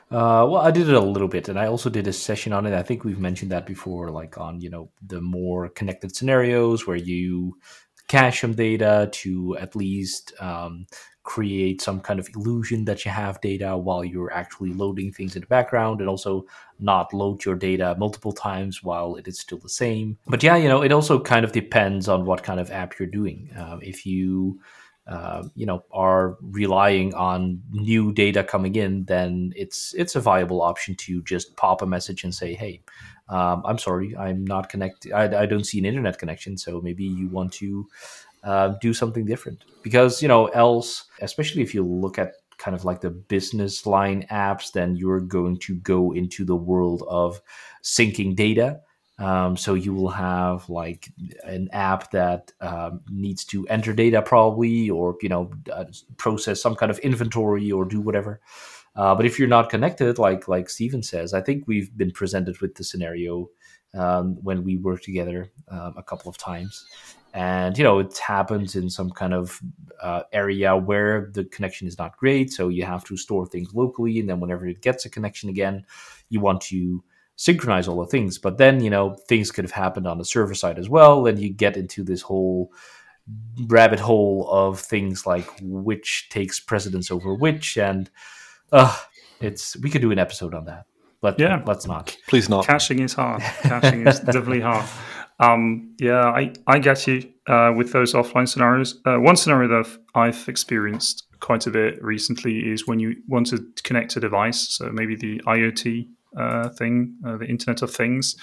Uh, 0.08 0.46
well, 0.48 0.58
I 0.58 0.70
did 0.70 0.88
it 0.88 0.94
a 0.94 1.00
little 1.00 1.26
bit, 1.26 1.48
and 1.48 1.58
I 1.58 1.66
also 1.66 1.90
did 1.90 2.06
a 2.06 2.12
session 2.12 2.52
on 2.52 2.64
it. 2.64 2.72
I 2.72 2.84
think 2.84 3.02
we've 3.02 3.18
mentioned 3.18 3.50
that 3.50 3.66
before, 3.66 4.10
like 4.10 4.38
on 4.38 4.60
you 4.60 4.70
know 4.70 4.90
the 5.04 5.20
more 5.20 5.68
connected 5.68 6.14
scenarios 6.14 6.86
where 6.86 6.96
you 6.96 7.58
cache 8.08 8.40
some 8.40 8.54
data 8.54 9.08
to 9.12 9.56
at 9.58 9.75
least 9.75 10.32
um, 10.40 10.86
create 11.26 11.83
some 11.83 12.00
kind 12.00 12.18
of 12.21 12.28
illusion 12.35 12.85
that 12.85 13.04
you 13.04 13.11
have 13.11 13.40
data 13.40 13.76
while 13.76 14.04
you're 14.04 14.33
actually 14.33 14.73
loading 14.73 15.12
things 15.12 15.35
in 15.35 15.40
the 15.40 15.47
background 15.49 16.00
and 16.00 16.09
also 16.09 16.47
not 16.78 17.12
load 17.12 17.45
your 17.45 17.56
data 17.56 17.97
multiple 17.99 18.33
times 18.33 18.83
while 18.83 19.16
it 19.16 19.26
is 19.26 19.38
still 19.38 19.59
the 19.59 19.68
same. 19.68 20.16
But 20.26 20.42
yeah, 20.42 20.56
you 20.56 20.68
know, 20.68 20.83
it 20.83 20.92
also 20.92 21.21
kind 21.21 21.45
of 21.45 21.52
depends 21.52 22.09
on 22.09 22.25
what 22.25 22.45
kind 22.45 22.61
of 22.61 22.71
app 22.71 22.99
you're 22.99 23.09
doing. 23.09 23.50
Um, 23.56 23.80
if 23.83 24.06
you 24.06 24.61
uh, 25.09 25.45
you 25.54 25.66
know 25.66 25.85
are 25.92 26.37
relying 26.40 27.12
on 27.14 27.61
new 27.71 28.12
data 28.12 28.42
coming 28.42 28.75
in, 28.76 29.04
then 29.04 29.52
it's 29.56 29.95
it's 29.95 30.16
a 30.16 30.21
viable 30.21 30.62
option 30.62 30.95
to 30.97 31.23
just 31.23 31.56
pop 31.56 31.83
a 31.83 31.87
message 31.87 32.25
and 32.25 32.35
say, 32.35 32.54
"Hey, 32.54 32.83
um, 33.28 33.62
I'm 33.64 33.78
sorry, 33.78 34.16
I'm 34.16 34.45
not 34.45 34.68
connected. 34.68 35.12
I, 35.12 35.42
I, 35.42 35.47
don't 35.47 35.64
see 35.64 35.78
an 35.78 35.85
internet 35.85 36.18
connection. 36.18 36.56
So 36.56 36.80
maybe 36.80 37.04
you 37.04 37.28
want 37.28 37.52
to 37.54 37.88
uh, 38.46 38.68
do 38.80 38.94
something 38.94 39.26
different 39.26 39.64
because 39.82 40.22
you 40.22 40.28
know 40.28 40.46
else 40.46 41.04
especially 41.20 41.60
if 41.60 41.74
you 41.74 41.82
look 41.82 42.18
at 42.18 42.32
kind 42.58 42.74
of 42.74 42.84
like 42.84 43.00
the 43.00 43.10
business 43.10 43.86
line 43.86 44.26
apps, 44.30 44.72
then 44.72 44.96
you're 44.96 45.20
going 45.20 45.58
to 45.58 45.76
go 45.76 46.12
into 46.12 46.44
the 46.44 46.56
world 46.56 47.04
of 47.08 47.40
syncing 47.82 48.34
data. 48.34 48.80
Um, 49.18 49.56
so 49.56 49.74
you 49.74 49.94
will 49.94 50.10
have 50.10 50.68
like 50.68 51.10
an 51.44 51.68
app 51.72 52.10
that 52.10 52.52
um, 52.60 53.00
needs 53.10 53.44
to 53.46 53.66
enter 53.68 53.94
data 53.94 54.20
probably, 54.20 54.90
or 54.90 55.16
you 55.22 55.28
know, 55.28 55.50
uh, 55.72 55.84
process 56.18 56.60
some 56.60 56.74
kind 56.74 56.90
of 56.90 56.98
inventory 56.98 57.72
or 57.72 57.84
do 57.84 58.00
whatever. 58.00 58.40
Uh, 58.94 59.14
but 59.14 59.26
if 59.26 59.38
you're 59.38 59.48
not 59.48 59.70
connected, 59.70 60.18
like 60.18 60.48
like 60.48 60.68
Steven 60.68 61.02
says, 61.02 61.32
I 61.32 61.40
think 61.40 61.64
we've 61.66 61.96
been 61.96 62.10
presented 62.10 62.60
with 62.60 62.74
the 62.74 62.84
scenario 62.84 63.48
um, 63.94 64.36
when 64.42 64.64
we 64.64 64.76
worked 64.76 65.04
together 65.04 65.50
um, 65.68 65.94
a 65.96 66.02
couple 66.02 66.28
of 66.28 66.36
times, 66.36 66.84
and 67.36 67.76
you 67.76 67.84
know 67.84 67.98
it 67.98 68.16
happens 68.16 68.74
in 68.74 68.88
some 68.88 69.10
kind 69.10 69.34
of 69.34 69.60
uh, 70.02 70.22
area 70.32 70.74
where 70.74 71.30
the 71.34 71.44
connection 71.44 71.86
is 71.86 71.98
not 71.98 72.16
great, 72.16 72.50
so 72.50 72.68
you 72.68 72.84
have 72.84 73.04
to 73.04 73.16
store 73.16 73.46
things 73.46 73.74
locally, 73.74 74.18
and 74.18 74.28
then 74.28 74.40
whenever 74.40 74.66
it 74.66 74.80
gets 74.80 75.04
a 75.04 75.10
connection 75.10 75.50
again, 75.50 75.84
you 76.30 76.40
want 76.40 76.62
to 76.62 77.04
synchronize 77.36 77.88
all 77.88 78.00
the 78.00 78.06
things. 78.06 78.38
But 78.38 78.56
then 78.56 78.82
you 78.82 78.88
know 78.88 79.16
things 79.28 79.52
could 79.52 79.66
have 79.66 79.72
happened 79.72 80.06
on 80.08 80.16
the 80.16 80.24
server 80.24 80.54
side 80.54 80.78
as 80.78 80.88
well, 80.88 81.26
and 81.26 81.38
you 81.38 81.50
get 81.50 81.76
into 81.76 82.02
this 82.02 82.22
whole 82.22 82.72
rabbit 83.66 84.00
hole 84.00 84.48
of 84.50 84.80
things 84.80 85.26
like 85.26 85.46
which 85.60 86.28
takes 86.30 86.60
precedence 86.60 87.10
over 87.10 87.34
which 87.34 87.76
and 87.76 88.08
uh, 88.70 88.96
it's 89.40 89.76
we 89.78 89.90
could 89.90 90.00
do 90.00 90.10
an 90.10 90.18
episode 90.18 90.54
on 90.54 90.64
that. 90.64 90.86
But 91.20 91.38
yeah, 91.38 91.62
let's 91.66 91.86
not. 91.86 92.16
Please 92.28 92.48
not. 92.48 92.66
Caching 92.66 93.00
is 93.00 93.14
hard. 93.14 93.42
Caching 93.62 94.06
is 94.06 94.20
definitely 94.24 94.60
hard. 94.60 94.86
Um, 95.38 95.94
yeah, 95.98 96.24
I, 96.24 96.52
I 96.66 96.78
get 96.78 97.06
you 97.06 97.30
uh, 97.46 97.72
with 97.76 97.92
those 97.92 98.14
offline 98.14 98.48
scenarios. 98.48 99.00
Uh, 99.04 99.16
one 99.18 99.36
scenario 99.36 99.68
that 99.68 99.98
I've 100.14 100.48
experienced 100.48 101.24
quite 101.40 101.66
a 101.66 101.70
bit 101.70 102.02
recently 102.02 102.70
is 102.70 102.86
when 102.86 102.98
you 102.98 103.16
want 103.28 103.48
to 103.48 103.64
connect 103.84 104.16
a 104.16 104.20
device, 104.20 104.68
so 104.76 104.90
maybe 104.90 105.14
the 105.14 105.40
IoT 105.46 106.08
uh, 106.36 106.68
thing, 106.70 107.16
uh, 107.26 107.36
the 107.36 107.46
Internet 107.46 107.82
of 107.82 107.90
Things, 107.90 108.36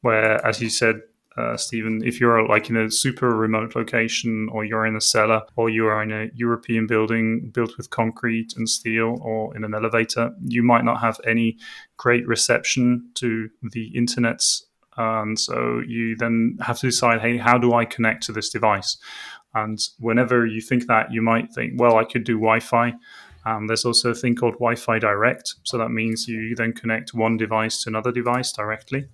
where, 0.00 0.44
as 0.44 0.60
you 0.60 0.70
said, 0.70 1.00
uh, 1.36 1.56
Steven, 1.56 2.02
if 2.04 2.20
you're 2.20 2.46
like 2.46 2.68
in 2.68 2.76
a 2.76 2.90
super 2.90 3.34
remote 3.34 3.76
location, 3.76 4.48
or 4.52 4.64
you're 4.64 4.84
in 4.84 4.96
a 4.96 5.00
cellar, 5.00 5.42
or 5.56 5.70
you 5.70 5.86
are 5.86 6.02
in 6.02 6.10
a 6.10 6.28
European 6.34 6.86
building 6.86 7.50
built 7.54 7.76
with 7.76 7.90
concrete 7.90 8.52
and 8.56 8.68
steel, 8.68 9.18
or 9.22 9.56
in 9.56 9.62
an 9.62 9.74
elevator, 9.74 10.32
you 10.44 10.62
might 10.62 10.84
not 10.84 11.00
have 11.00 11.20
any 11.26 11.56
great 11.96 12.26
reception 12.26 13.10
to 13.14 13.48
the 13.62 13.86
internet. 13.96 14.42
And 14.96 15.38
so 15.38 15.80
you 15.86 16.16
then 16.16 16.58
have 16.60 16.78
to 16.80 16.86
decide, 16.86 17.20
hey, 17.20 17.36
how 17.36 17.58
do 17.58 17.74
I 17.74 17.84
connect 17.84 18.24
to 18.24 18.32
this 18.32 18.50
device? 18.50 18.96
And 19.54 19.78
whenever 19.98 20.46
you 20.46 20.60
think 20.60 20.86
that, 20.86 21.12
you 21.12 21.22
might 21.22 21.52
think, 21.52 21.74
well, 21.76 21.96
I 21.96 22.04
could 22.04 22.24
do 22.24 22.34
Wi 22.34 22.60
Fi. 22.60 22.94
Um, 23.46 23.66
there's 23.66 23.84
also 23.84 24.10
a 24.10 24.14
thing 24.14 24.34
called 24.34 24.54
Wi 24.54 24.74
Fi 24.74 24.98
Direct. 24.98 25.54
So 25.64 25.78
that 25.78 25.88
means 25.88 26.28
you 26.28 26.54
then 26.54 26.72
connect 26.72 27.14
one 27.14 27.36
device 27.36 27.82
to 27.82 27.90
another 27.90 28.12
device 28.12 28.52
directly. 28.52 29.08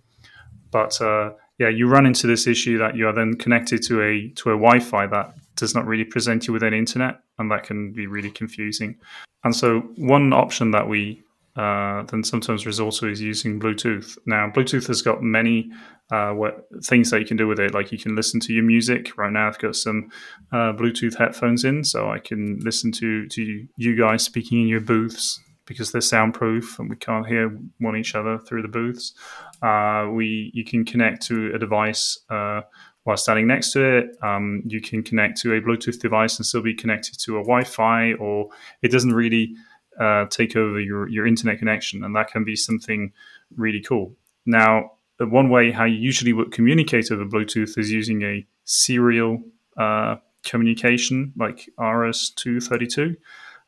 But 0.71 1.01
uh, 1.01 1.33
yeah, 1.59 1.69
you 1.69 1.89
run 1.89 2.07
into 2.07 2.27
this 2.27 2.47
issue 2.47 2.79
that 2.79 2.97
you 2.97 3.07
are 3.09 3.13
then 3.13 3.35
connected 3.35 3.83
to 3.85 4.03
a 4.03 4.29
to 4.37 4.51
a 4.51 4.53
Wi-Fi 4.53 5.07
that 5.07 5.35
does 5.55 5.75
not 5.75 5.87
really 5.87 6.05
present 6.05 6.47
you 6.47 6.53
with 6.53 6.63
an 6.63 6.75
internet, 6.75 7.21
and 7.39 7.51
that 7.51 7.63
can 7.63 7.93
be 7.93 8.07
really 8.07 8.31
confusing. 8.31 8.97
And 9.43 9.57
so, 9.57 9.81
one 9.97 10.33
option 10.33 10.73
that 10.73 10.89
we 10.89 11.23
uh, 11.57 12.03
then 12.05 12.23
sometimes 12.23 12.67
resort 12.67 13.03
is 13.05 13.21
using 13.21 13.59
Bluetooth. 13.59 14.19
Now, 14.27 14.51
Bluetooth 14.51 14.87
has 14.89 15.01
got 15.01 15.23
many 15.23 15.71
uh, 16.11 16.33
what, 16.33 16.67
things 16.85 17.11
that 17.11 17.21
you 17.21 17.27
can 17.27 17.37
do 17.37 17.49
with 17.49 17.59
it. 17.59 17.73
Like 17.73 17.91
you 17.93 17.99
can 17.99 18.15
listen 18.15 18.41
to 18.41 18.53
your 18.53 18.65
music. 18.65 19.17
Right 19.17 19.33
now, 19.33 19.49
I've 19.49 19.59
got 19.59 19.75
some 19.75 20.11
uh, 20.53 20.73
Bluetooth 20.73 21.17
headphones 21.17 21.65
in, 21.65 21.83
so 21.83 22.11
I 22.11 22.19
can 22.19 22.61
listen 22.61 22.93
to 22.93 23.27
to 23.29 23.67
you 23.77 23.97
guys 23.97 24.23
speaking 24.23 24.61
in 24.61 24.69
your 24.69 24.81
booths 24.81 25.41
because 25.67 25.91
they're 25.91 26.01
soundproof 26.01 26.79
and 26.79 26.89
we 26.89 26.97
can't 26.97 27.27
hear 27.27 27.59
one 27.81 27.97
each 27.97 28.15
other 28.15 28.39
through 28.39 28.63
the 28.63 28.69
booths. 28.69 29.15
Uh, 29.63 30.09
we 30.13 30.51
you 30.55 30.65
can 30.65 30.85
connect 30.85 31.27
to 31.27 31.53
a 31.55 31.59
device 31.59 32.21
uh, 32.31 32.61
while 33.05 33.17
standing 33.17 33.47
next 33.47 33.73
to 33.73 33.83
it. 33.83 34.17
Um, 34.23 34.63
you 34.67 34.81
can 34.81 35.03
connect 35.03 35.41
to 35.41 35.55
a 35.55 35.61
Bluetooth 35.61 36.01
device 36.01 36.39
and 36.39 36.47
still 36.47 36.63
be 36.63 36.75
connected 36.75 37.19
to 37.21 37.39
a 37.39 37.43
Wi-Fi, 37.43 38.15
or 38.15 38.49
it 38.83 38.91
doesn't 38.91 39.15
really 39.15 39.55
uh, 40.01 40.27
take 40.27 40.57
over 40.57 40.81
your 40.81 41.09
your 41.09 41.27
internet 41.27 41.59
connection, 41.59 42.05
and 42.05 42.15
that 42.17 42.31
can 42.31 42.45
be 42.45 42.57
something 42.57 43.13
really 43.57 43.81
cool. 43.81 44.15
Now, 44.45 44.93
one 45.19 45.49
way 45.49 45.71
how 45.71 45.85
you 45.85 45.97
usually 45.97 46.33
would 46.33 46.53
communicate 46.53 47.11
over 47.11 47.25
Bluetooth 47.25 47.79
is 47.79 47.91
using 47.91 48.23
a 48.23 48.47
serial 48.65 49.43
uh, 49.77 50.17
communication, 50.45 51.33
like 51.37 51.69
RS232 51.79 53.17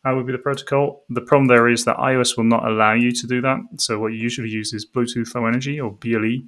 uh, 0.05 0.15
would 0.15 0.27
be 0.27 0.33
the 0.33 0.39
protocol. 0.39 1.05
The 1.09 1.21
problem 1.21 1.49
there 1.49 1.69
is 1.69 1.85
that 1.85 1.97
iOS 1.97 2.37
will 2.37 2.45
not 2.45 2.67
allow 2.67 2.93
you 2.93 3.13
to 3.13 3.27
do 3.27 3.41
that. 3.43 3.59
So 3.77 3.99
what 3.99 4.13
you 4.13 4.19
usually 4.19 4.49
use 4.49 4.73
is 4.73 4.87
Bluetooth 4.87 5.35
Low 5.35 5.47
Energy 5.47 5.81
or 5.81 5.93
BLE, 5.93 6.43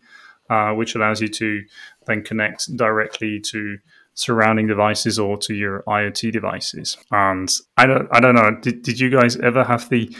uh, 0.48 0.74
which 0.74 0.94
allows 0.94 1.20
you 1.20 1.28
to 1.28 1.62
then 2.06 2.22
connect 2.22 2.76
directly 2.76 3.40
to 3.40 3.78
surrounding 4.14 4.66
devices 4.66 5.18
or 5.18 5.36
to 5.38 5.54
your 5.54 5.82
IoT 5.86 6.32
devices. 6.32 6.96
And 7.10 7.50
I 7.76 7.86
don't, 7.86 8.08
I 8.12 8.20
don't 8.20 8.34
know. 8.34 8.56
Did, 8.60 8.82
did 8.82 9.00
you 9.00 9.10
guys 9.10 9.36
ever 9.36 9.64
have 9.64 9.88
the 9.88 10.14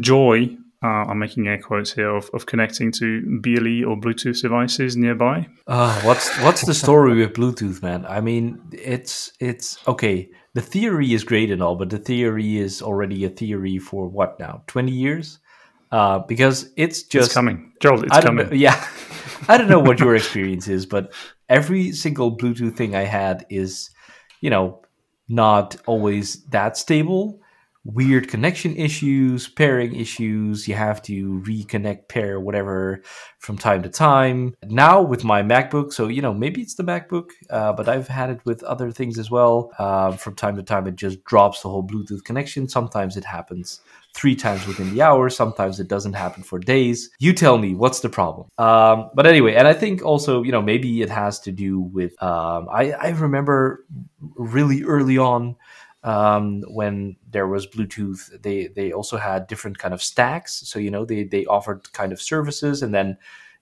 joy? 0.00 0.56
Uh, 0.82 1.04
I'm 1.08 1.18
making 1.18 1.46
air 1.46 1.60
quotes 1.60 1.92
here 1.92 2.08
of, 2.08 2.30
of 2.32 2.46
connecting 2.46 2.90
to 2.92 3.20
BLE 3.42 3.84
or 3.84 4.00
Bluetooth 4.00 4.40
devices 4.40 4.96
nearby. 4.96 5.46
Uh, 5.66 6.00
what's 6.02 6.34
what's 6.38 6.64
the 6.64 6.72
story 6.72 7.18
with 7.18 7.34
Bluetooth, 7.34 7.82
man? 7.82 8.06
I 8.06 8.22
mean, 8.22 8.62
it's 8.72 9.32
it's 9.40 9.76
okay 9.86 10.30
the 10.54 10.60
theory 10.60 11.12
is 11.12 11.24
great 11.24 11.50
and 11.50 11.62
all, 11.62 11.76
but 11.76 11.90
the 11.90 11.98
theory 11.98 12.58
is 12.58 12.82
already 12.82 13.24
a 13.24 13.30
theory 13.30 13.78
for 13.78 14.08
what 14.08 14.38
now? 14.40 14.62
Twenty 14.66 14.92
years? 14.92 15.38
Uh, 15.90 16.20
because 16.20 16.70
it's 16.76 17.02
just 17.02 17.26
it's 17.26 17.34
coming, 17.34 17.72
Joel. 17.80 18.04
It's 18.04 18.20
coming. 18.20 18.48
Know, 18.48 18.54
yeah, 18.54 18.86
I 19.48 19.58
don't 19.58 19.68
know 19.68 19.80
what 19.80 19.98
your 19.98 20.14
experience 20.14 20.68
is, 20.68 20.86
but 20.86 21.12
every 21.48 21.92
single 21.92 22.36
Bluetooth 22.36 22.76
thing 22.76 22.94
I 22.94 23.04
had 23.04 23.44
is, 23.50 23.90
you 24.40 24.50
know, 24.50 24.82
not 25.28 25.76
always 25.86 26.44
that 26.46 26.76
stable 26.76 27.40
weird 27.84 28.28
connection 28.28 28.76
issues, 28.76 29.48
pairing 29.48 29.94
issues. 29.94 30.68
You 30.68 30.74
have 30.74 31.00
to 31.02 31.40
reconnect, 31.46 32.08
pair, 32.08 32.38
whatever 32.38 33.02
from 33.38 33.56
time 33.56 33.82
to 33.82 33.88
time. 33.88 34.54
Now 34.64 35.00
with 35.00 35.24
my 35.24 35.42
MacBook, 35.42 35.92
so 35.92 36.08
you 36.08 36.22
know 36.22 36.34
maybe 36.34 36.60
it's 36.60 36.74
the 36.74 36.82
MacBook, 36.82 37.30
uh, 37.48 37.72
but 37.72 37.88
I've 37.88 38.08
had 38.08 38.30
it 38.30 38.40
with 38.44 38.62
other 38.64 38.90
things 38.90 39.18
as 39.18 39.30
well. 39.30 39.72
Uh, 39.78 40.12
from 40.12 40.34
time 40.34 40.56
to 40.56 40.62
time, 40.62 40.86
it 40.86 40.96
just 40.96 41.24
drops 41.24 41.62
the 41.62 41.68
whole 41.68 41.86
Bluetooth 41.86 42.24
connection. 42.24 42.68
Sometimes 42.68 43.16
it 43.16 43.24
happens 43.24 43.80
three 44.14 44.34
times 44.34 44.66
within 44.66 44.92
the 44.94 45.02
hour. 45.02 45.30
Sometimes 45.30 45.80
it 45.80 45.88
doesn't 45.88 46.14
happen 46.14 46.42
for 46.42 46.58
days. 46.58 47.10
You 47.18 47.32
tell 47.32 47.58
me 47.58 47.74
what's 47.74 48.00
the 48.00 48.08
problem. 48.08 48.48
Um, 48.58 49.10
but 49.14 49.26
anyway, 49.26 49.54
and 49.54 49.68
I 49.68 49.72
think 49.74 50.04
also 50.04 50.42
you 50.42 50.52
know 50.52 50.62
maybe 50.62 51.02
it 51.02 51.10
has 51.10 51.40
to 51.40 51.52
do 51.52 51.80
with 51.80 52.20
um, 52.22 52.68
I, 52.70 52.92
I 52.92 53.08
remember 53.10 53.84
really 54.36 54.82
early 54.82 55.18
on 55.18 55.56
um, 56.02 56.62
when 56.68 57.16
there 57.28 57.46
was 57.46 57.66
Bluetooth, 57.66 58.42
they 58.42 58.68
they 58.68 58.92
also 58.92 59.16
had 59.16 59.46
different 59.46 59.78
kind 59.78 59.94
of 59.94 60.02
stacks. 60.02 60.62
So 60.66 60.78
you 60.78 60.90
know 60.90 61.04
they 61.04 61.24
they 61.24 61.44
offered 61.46 61.92
kind 61.92 62.12
of 62.12 62.20
services, 62.20 62.82
and 62.82 62.94
then 62.94 63.18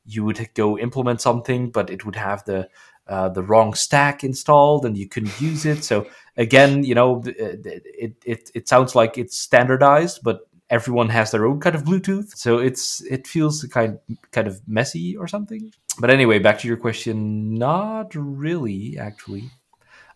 you 0.07 0.25
would 0.25 0.49
go 0.55 0.79
implement 0.79 1.21
something, 1.21 1.71
but 1.71 1.91
it 1.91 2.05
would 2.05 2.17
have 2.17 2.45
the 2.45 2.69
uh, 3.09 3.29
the 3.29 3.43
wrong 3.43 3.75
stack 3.75 4.25
installed, 4.25 4.85
and 4.85 4.97
you 4.97 5.09
couldn't 5.09 5.41
use 5.41 5.65
it. 5.65 5.85
So 5.85 6.07
again, 6.37 6.85
you 6.85 6.95
know, 6.95 7.23
it 7.25 8.17
it 8.25 8.51
it 8.55 8.69
sounds 8.69 8.95
like 8.95 9.19
it's 9.19 9.37
standardized, 9.37 10.21
but 10.23 10.41
everyone 10.71 11.09
has 11.09 11.31
their 11.31 11.47
own 11.47 11.61
kind 11.61 11.75
of 11.75 11.85
Bluetooth. 11.85 12.37
So 12.37 12.59
it's 12.59 13.03
it 13.03 13.27
feels 13.27 13.63
kind 13.65 13.99
kind 14.33 14.47
of 14.47 14.61
messy 14.69 15.17
or 15.17 15.27
something. 15.27 15.73
But 16.01 16.11
anyway, 16.11 16.39
back 16.39 16.59
to 16.61 16.69
your 16.69 16.77
question, 16.77 17.55
not 17.55 18.15
really 18.15 18.99
actually. 18.99 19.51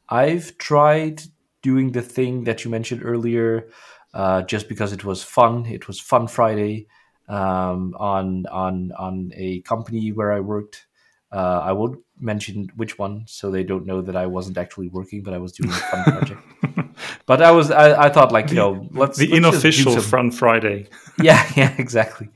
I've 0.09 0.57
tried 0.59 1.23
doing 1.63 1.93
the 1.93 2.03
thing 2.03 2.45
that 2.45 2.65
you 2.65 2.71
mentioned 2.71 3.03
earlier, 3.05 3.69
uh, 4.13 4.43
just 4.43 4.69
because 4.69 4.93
it 4.93 5.05
was 5.05 5.23
fun. 5.23 5.67
It 5.67 5.89
was 5.89 5.99
Fun 6.01 6.29
Friday 6.29 6.87
um, 7.29 7.95
on 7.99 8.47
on 8.47 8.93
on 8.99 9.33
a 9.35 9.61
company 9.63 10.13
where 10.13 10.33
I 10.33 10.41
worked. 10.41 10.87
Uh, 11.31 11.61
I 11.65 11.73
won't 11.73 11.99
mention 12.23 12.71
which 12.77 12.99
one, 12.99 13.25
so 13.27 13.51
they 13.51 13.65
don't 13.65 13.85
know 13.85 14.01
that 14.01 14.17
I 14.17 14.27
wasn't 14.27 14.57
actually 14.57 14.89
working, 14.89 15.23
but 15.23 15.35
I 15.35 15.39
was 15.39 15.53
doing 15.53 15.71
a 15.71 15.75
fun 15.75 16.05
project. 16.05 16.43
but 17.27 17.43
I 17.43 17.51
was, 17.51 17.71
I, 17.71 18.05
I 18.05 18.09
thought, 18.09 18.33
like 18.33 18.51
you 18.51 18.57
know, 18.57 18.89
let's 18.93 19.19
the 19.19 19.27
let's 19.27 19.45
unofficial 19.45 19.93
some... 19.93 20.03
Fun 20.03 20.31
Friday. 20.31 20.89
yeah, 21.23 21.51
yeah, 21.57 21.75
exactly. 21.79 22.29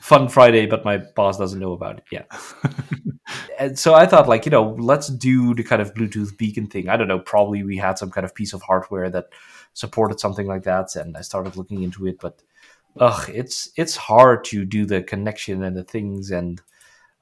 Fun 0.00 0.28
Friday, 0.28 0.66
but 0.66 0.84
my 0.84 0.96
boss 0.96 1.38
doesn't 1.38 1.60
know 1.60 1.72
about 1.72 1.98
it. 1.98 2.04
Yeah. 2.10 2.24
and 3.58 3.78
so 3.78 3.94
I 3.94 4.06
thought, 4.06 4.28
like, 4.28 4.46
you 4.46 4.50
know, 4.50 4.74
let's 4.78 5.08
do 5.08 5.54
the 5.54 5.62
kind 5.62 5.82
of 5.82 5.94
Bluetooth 5.94 6.36
beacon 6.36 6.66
thing. 6.66 6.88
I 6.88 6.96
don't 6.96 7.08
know. 7.08 7.18
Probably 7.18 7.62
we 7.62 7.76
had 7.76 7.98
some 7.98 8.10
kind 8.10 8.24
of 8.24 8.34
piece 8.34 8.52
of 8.52 8.62
hardware 8.62 9.10
that 9.10 9.26
supported 9.74 10.18
something 10.18 10.46
like 10.46 10.62
that, 10.64 10.96
and 10.96 11.16
I 11.16 11.20
started 11.20 11.56
looking 11.56 11.82
into 11.82 12.06
it. 12.06 12.18
But 12.20 12.42
ugh, 12.98 13.30
it's 13.32 13.70
it's 13.76 13.96
hard 13.96 14.44
to 14.44 14.64
do 14.64 14.86
the 14.86 15.02
connection 15.02 15.62
and 15.62 15.76
the 15.76 15.84
things 15.84 16.30
and 16.30 16.60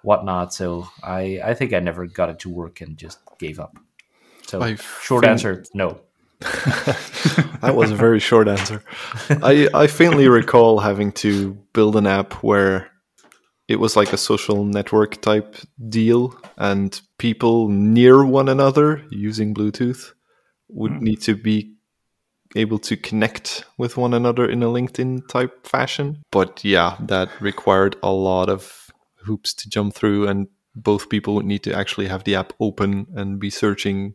whatnot. 0.04 0.54
So 0.54 0.88
I 1.02 1.40
I 1.44 1.54
think 1.54 1.72
I 1.72 1.80
never 1.80 2.06
got 2.06 2.30
it 2.30 2.38
to 2.40 2.50
work 2.50 2.80
and 2.80 2.96
just 2.96 3.18
gave 3.38 3.58
up. 3.58 3.76
So 4.46 4.62
I 4.62 4.76
short 5.02 5.24
answer, 5.24 5.64
no. 5.74 6.00
that 6.40 7.74
was 7.74 7.90
a 7.90 7.96
very 7.96 8.20
short 8.20 8.48
answer. 8.48 8.82
I, 9.30 9.68
I 9.72 9.86
faintly 9.86 10.28
recall 10.28 10.80
having 10.80 11.12
to 11.12 11.54
build 11.72 11.96
an 11.96 12.06
app 12.06 12.34
where 12.42 12.90
it 13.66 13.76
was 13.76 13.96
like 13.96 14.12
a 14.12 14.18
social 14.18 14.64
network 14.64 15.22
type 15.22 15.56
deal, 15.88 16.38
and 16.58 17.00
people 17.18 17.68
near 17.68 18.24
one 18.26 18.50
another 18.50 19.02
using 19.10 19.54
Bluetooth 19.54 20.12
would 20.68 20.92
mm. 20.92 21.00
need 21.00 21.22
to 21.22 21.34
be 21.34 21.74
able 22.56 22.78
to 22.78 22.96
connect 22.96 23.64
with 23.78 23.96
one 23.96 24.12
another 24.12 24.48
in 24.48 24.62
a 24.62 24.66
LinkedIn 24.66 25.26
type 25.28 25.66
fashion. 25.66 26.22
But 26.30 26.62
yeah, 26.64 26.96
that 27.00 27.28
required 27.40 27.96
a 28.02 28.12
lot 28.12 28.48
of 28.48 28.83
hoops 29.24 29.54
to 29.54 29.68
jump 29.68 29.94
through, 29.94 30.28
and 30.28 30.48
both 30.74 31.08
people 31.08 31.34
would 31.34 31.46
need 31.46 31.62
to 31.64 31.74
actually 31.74 32.06
have 32.08 32.24
the 32.24 32.34
app 32.34 32.52
open 32.60 33.06
and 33.14 33.38
be 33.38 33.50
searching 33.50 34.14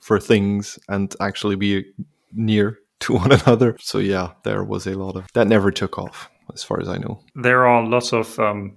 for 0.00 0.20
things 0.20 0.78
and 0.88 1.14
actually 1.20 1.56
be 1.56 1.84
near 2.32 2.78
to 3.00 3.14
one 3.14 3.32
another. 3.32 3.76
So 3.80 3.98
yeah, 3.98 4.32
there 4.44 4.64
was 4.64 4.86
a 4.86 4.94
lot 4.94 5.16
of 5.16 5.26
that 5.34 5.46
never 5.46 5.70
took 5.70 5.98
off 5.98 6.28
as 6.52 6.62
far 6.64 6.80
as 6.80 6.88
I 6.88 6.98
know. 6.98 7.20
There 7.34 7.66
are 7.66 7.86
lots 7.86 8.12
of 8.12 8.38
um, 8.38 8.76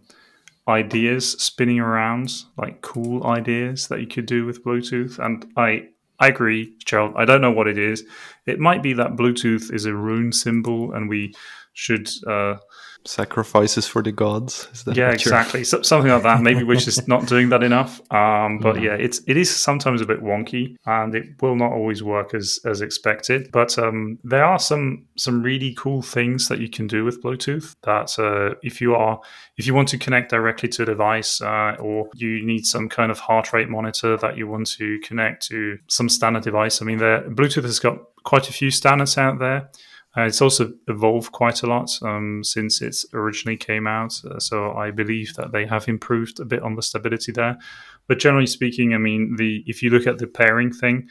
ideas 0.68 1.32
spinning 1.32 1.80
around, 1.80 2.44
like 2.58 2.82
cool 2.82 3.26
ideas 3.26 3.88
that 3.88 4.00
you 4.00 4.08
could 4.08 4.26
do 4.26 4.46
with 4.46 4.64
Bluetooth, 4.64 5.18
and 5.20 5.52
I 5.58 5.88
I 6.20 6.28
agree, 6.28 6.76
Gerald. 6.86 7.16
I 7.18 7.26
don't 7.26 7.42
know 7.42 7.52
what 7.52 7.68
it 7.68 7.80
is. 7.80 8.04
It 8.46 8.60
might 8.60 8.84
be 8.84 8.94
that 8.94 9.16
Bluetooth 9.16 9.74
is 9.74 9.86
a 9.86 9.94
rune 9.94 10.32
symbol, 10.32 10.94
and 10.94 11.10
we 11.10 11.34
should 11.74 12.10
uh, 12.28 12.58
sacrifices 13.06 13.88
for 13.88 14.02
the 14.02 14.12
gods. 14.12 14.68
yeah, 14.94 15.12
exactly. 15.12 15.64
So, 15.64 15.82
something 15.82 16.12
like 16.12 16.24
that. 16.24 16.42
Maybe 16.42 16.64
we're 16.64 16.76
just 16.76 17.08
not 17.08 17.28
doing 17.28 17.50
that 17.50 17.64
enough. 17.64 18.00
Um, 18.12 18.60
but 18.60 18.76
mm. 18.76 18.84
yeah, 18.84 18.94
it's 18.94 19.22
it 19.28 19.38
is 19.38 19.54
sometimes 19.54 20.02
a 20.02 20.06
bit 20.06 20.22
wonky, 20.22 20.76
and 20.86 21.16
it 21.16 21.42
will 21.42 21.56
not 21.56 21.72
always 21.72 22.04
work 22.04 22.34
as 22.34 22.60
as 22.66 22.82
expected. 22.82 23.52
But 23.52 23.78
um, 23.78 24.20
there 24.24 24.46
are 24.46 24.60
some 24.60 25.06
some 25.18 25.42
really 25.42 25.74
cool 25.76 26.02
things 26.02 26.48
that 26.50 26.60
you 26.60 26.70
can 26.70 26.88
do 26.88 27.04
with 27.04 27.22
Bluetooth. 27.22 27.76
That 27.84 28.18
uh, 28.20 28.56
if 28.64 28.82
you 28.82 28.96
are 28.96 29.20
if 29.58 29.68
you 29.68 29.74
want 29.74 29.90
to 29.90 29.98
connect 29.98 30.32
directly 30.32 30.70
to 30.70 30.84
a 30.84 30.86
device, 30.86 31.42
uh, 31.42 31.76
or 31.80 32.10
you 32.16 32.46
need 32.46 32.66
some 32.66 32.90
kind 32.90 33.12
of 33.12 33.20
heart 33.20 33.54
rate 33.54 33.70
monitor 33.70 34.18
that 34.18 34.38
you 34.38 34.48
want 34.48 34.68
to 34.68 35.00
connect 35.00 35.48
to 35.48 35.78
some 35.88 36.10
standard 36.10 36.44
device. 36.44 36.82
I 36.82 36.86
mean, 36.86 36.98
there 36.98 37.22
Bluetooth 37.30 37.64
has 37.64 37.80
got 37.80 37.98
quite 38.24 38.50
a 38.50 38.54
few 38.54 38.72
standards 38.72 39.18
out 39.18 39.40
there. 39.40 39.70
Uh, 40.18 40.24
it's 40.24 40.42
also 40.42 40.74
evolved 40.88 41.32
quite 41.32 41.64
a 41.64 41.68
lot 41.68 41.90
um, 42.02 42.44
since 42.44 42.82
it 42.82 42.98
originally 43.14 43.58
came 43.58 43.88
out. 43.88 44.14
Uh, 44.30 44.40
so 44.40 44.74
I 44.74 44.92
believe 44.92 45.34
that 45.36 45.54
they 45.54 45.66
have 45.66 45.88
improved 45.88 46.40
a 46.40 46.46
bit 46.46 46.62
on 46.64 46.76
the 46.76 46.82
stability 46.82 47.32
there. 47.32 47.58
But 48.08 48.20
generally 48.20 48.48
speaking, 48.48 48.94
I 48.94 48.98
mean, 48.98 49.36
the 49.38 49.64
if 49.68 49.82
you 49.82 49.90
look 49.90 50.08
at 50.08 50.18
the 50.18 50.28
pairing 50.28 50.74
thing, 50.74 51.08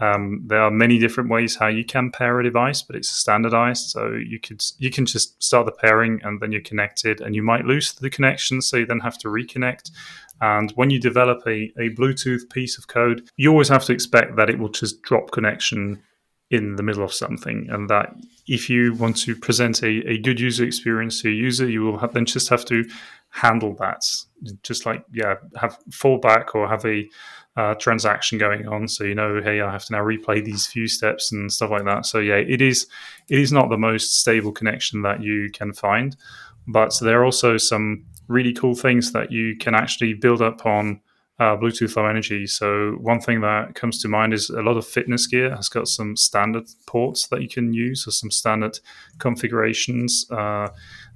um, 0.00 0.42
there 0.46 0.62
are 0.62 0.70
many 0.70 0.98
different 0.98 1.30
ways 1.30 1.56
how 1.56 1.68
you 1.68 1.84
can 1.84 2.10
pair 2.10 2.38
a 2.38 2.44
device, 2.44 2.82
but 2.82 2.96
it's 2.96 3.08
standardized. 3.08 3.90
So 3.90 4.12
you 4.12 4.38
could 4.38 4.62
you 4.78 4.90
can 4.90 5.06
just 5.06 5.42
start 5.42 5.66
the 5.66 5.72
pairing 5.72 6.20
and 6.22 6.40
then 6.40 6.52
you're 6.52 6.60
connected, 6.60 7.20
and 7.20 7.34
you 7.34 7.42
might 7.42 7.64
lose 7.64 7.92
the 7.94 8.10
connection, 8.10 8.62
so 8.62 8.76
you 8.76 8.86
then 8.86 9.00
have 9.00 9.18
to 9.18 9.28
reconnect. 9.28 9.90
And 10.40 10.72
when 10.72 10.90
you 10.90 11.00
develop 11.00 11.42
a, 11.46 11.72
a 11.78 11.90
Bluetooth 11.94 12.50
piece 12.50 12.76
of 12.76 12.88
code, 12.88 13.28
you 13.36 13.50
always 13.50 13.68
have 13.68 13.84
to 13.84 13.92
expect 13.92 14.36
that 14.36 14.50
it 14.50 14.58
will 14.58 14.68
just 14.68 15.02
drop 15.02 15.30
connection 15.30 16.02
in 16.54 16.76
the 16.76 16.82
middle 16.82 17.02
of 17.02 17.12
something 17.12 17.66
and 17.70 17.90
that 17.90 18.14
if 18.46 18.70
you 18.70 18.94
want 18.94 19.16
to 19.16 19.34
present 19.34 19.82
a, 19.82 20.08
a 20.08 20.18
good 20.18 20.38
user 20.38 20.64
experience 20.64 21.22
to 21.22 21.28
a 21.28 21.32
user 21.32 21.68
you 21.68 21.82
will 21.82 21.98
have, 21.98 22.12
then 22.14 22.24
just 22.24 22.48
have 22.48 22.64
to 22.64 22.84
handle 23.30 23.74
that. 23.74 24.02
Just 24.62 24.86
like 24.86 25.04
yeah 25.12 25.34
have 25.56 25.78
fallback 25.90 26.54
or 26.54 26.68
have 26.68 26.84
a 26.84 27.08
uh, 27.56 27.74
transaction 27.74 28.36
going 28.36 28.66
on 28.66 28.88
so 28.88 29.04
you 29.04 29.14
know 29.14 29.40
hey 29.40 29.60
i 29.60 29.70
have 29.70 29.84
to 29.84 29.92
now 29.92 30.02
replay 30.02 30.44
these 30.44 30.66
few 30.66 30.88
steps 30.88 31.32
and 31.32 31.52
stuff 31.52 31.70
like 31.70 31.84
that. 31.84 32.06
So 32.06 32.18
yeah 32.18 32.36
it 32.36 32.60
is 32.60 32.86
it 33.28 33.38
is 33.38 33.52
not 33.52 33.68
the 33.68 33.78
most 33.78 34.20
stable 34.20 34.52
connection 34.52 35.02
that 35.02 35.22
you 35.22 35.50
can 35.52 35.72
find 35.72 36.16
but 36.66 36.92
there 37.00 37.20
are 37.20 37.24
also 37.24 37.56
some 37.56 38.04
really 38.28 38.52
cool 38.52 38.74
things 38.74 39.12
that 39.12 39.30
you 39.30 39.56
can 39.56 39.74
actually 39.74 40.14
build 40.14 40.40
up 40.40 40.64
on 40.64 41.00
uh, 41.40 41.56
Bluetooth 41.56 41.96
Low 41.96 42.06
Energy. 42.06 42.46
So 42.46 42.92
one 43.00 43.20
thing 43.20 43.40
that 43.40 43.74
comes 43.74 44.00
to 44.02 44.08
mind 44.08 44.32
is 44.32 44.50
a 44.50 44.62
lot 44.62 44.76
of 44.76 44.86
fitness 44.86 45.26
gear 45.26 45.54
has 45.54 45.68
got 45.68 45.88
some 45.88 46.16
standard 46.16 46.64
ports 46.86 47.26
that 47.28 47.42
you 47.42 47.48
can 47.48 47.72
use 47.72 48.06
or 48.06 48.12
some 48.12 48.30
standard 48.30 48.78
configurations. 49.18 50.26
Uh, 50.30 50.68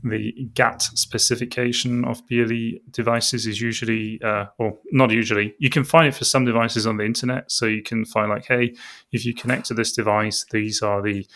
the 0.03 0.33
GATT 0.55 0.83
specification 0.83 2.05
of 2.05 2.27
BLE 2.29 2.79
devices 2.91 3.47
is 3.47 3.61
usually, 3.61 4.21
uh, 4.23 4.47
or 4.59 4.77
not 4.91 5.11
usually, 5.11 5.55
you 5.59 5.71
can 5.71 5.85
find 5.85 6.09
it 6.09 6.15
for 6.15 6.25
some 6.25 6.45
devices 6.45 6.87
on 6.87 6.97
the 6.97 7.05
internet. 7.05 7.51
So 7.51 7.67
you 7.67 7.83
can 7.83 8.05
find 8.05 8.29
like, 8.29 8.47
hey, 8.47 8.75
if 9.13 9.25
you 9.25 9.35
connect 9.35 9.67
to 9.67 9.75
this 9.75 9.93
device, 9.93 10.45
these 10.51 10.83
are 10.83 11.01
the 11.01 11.27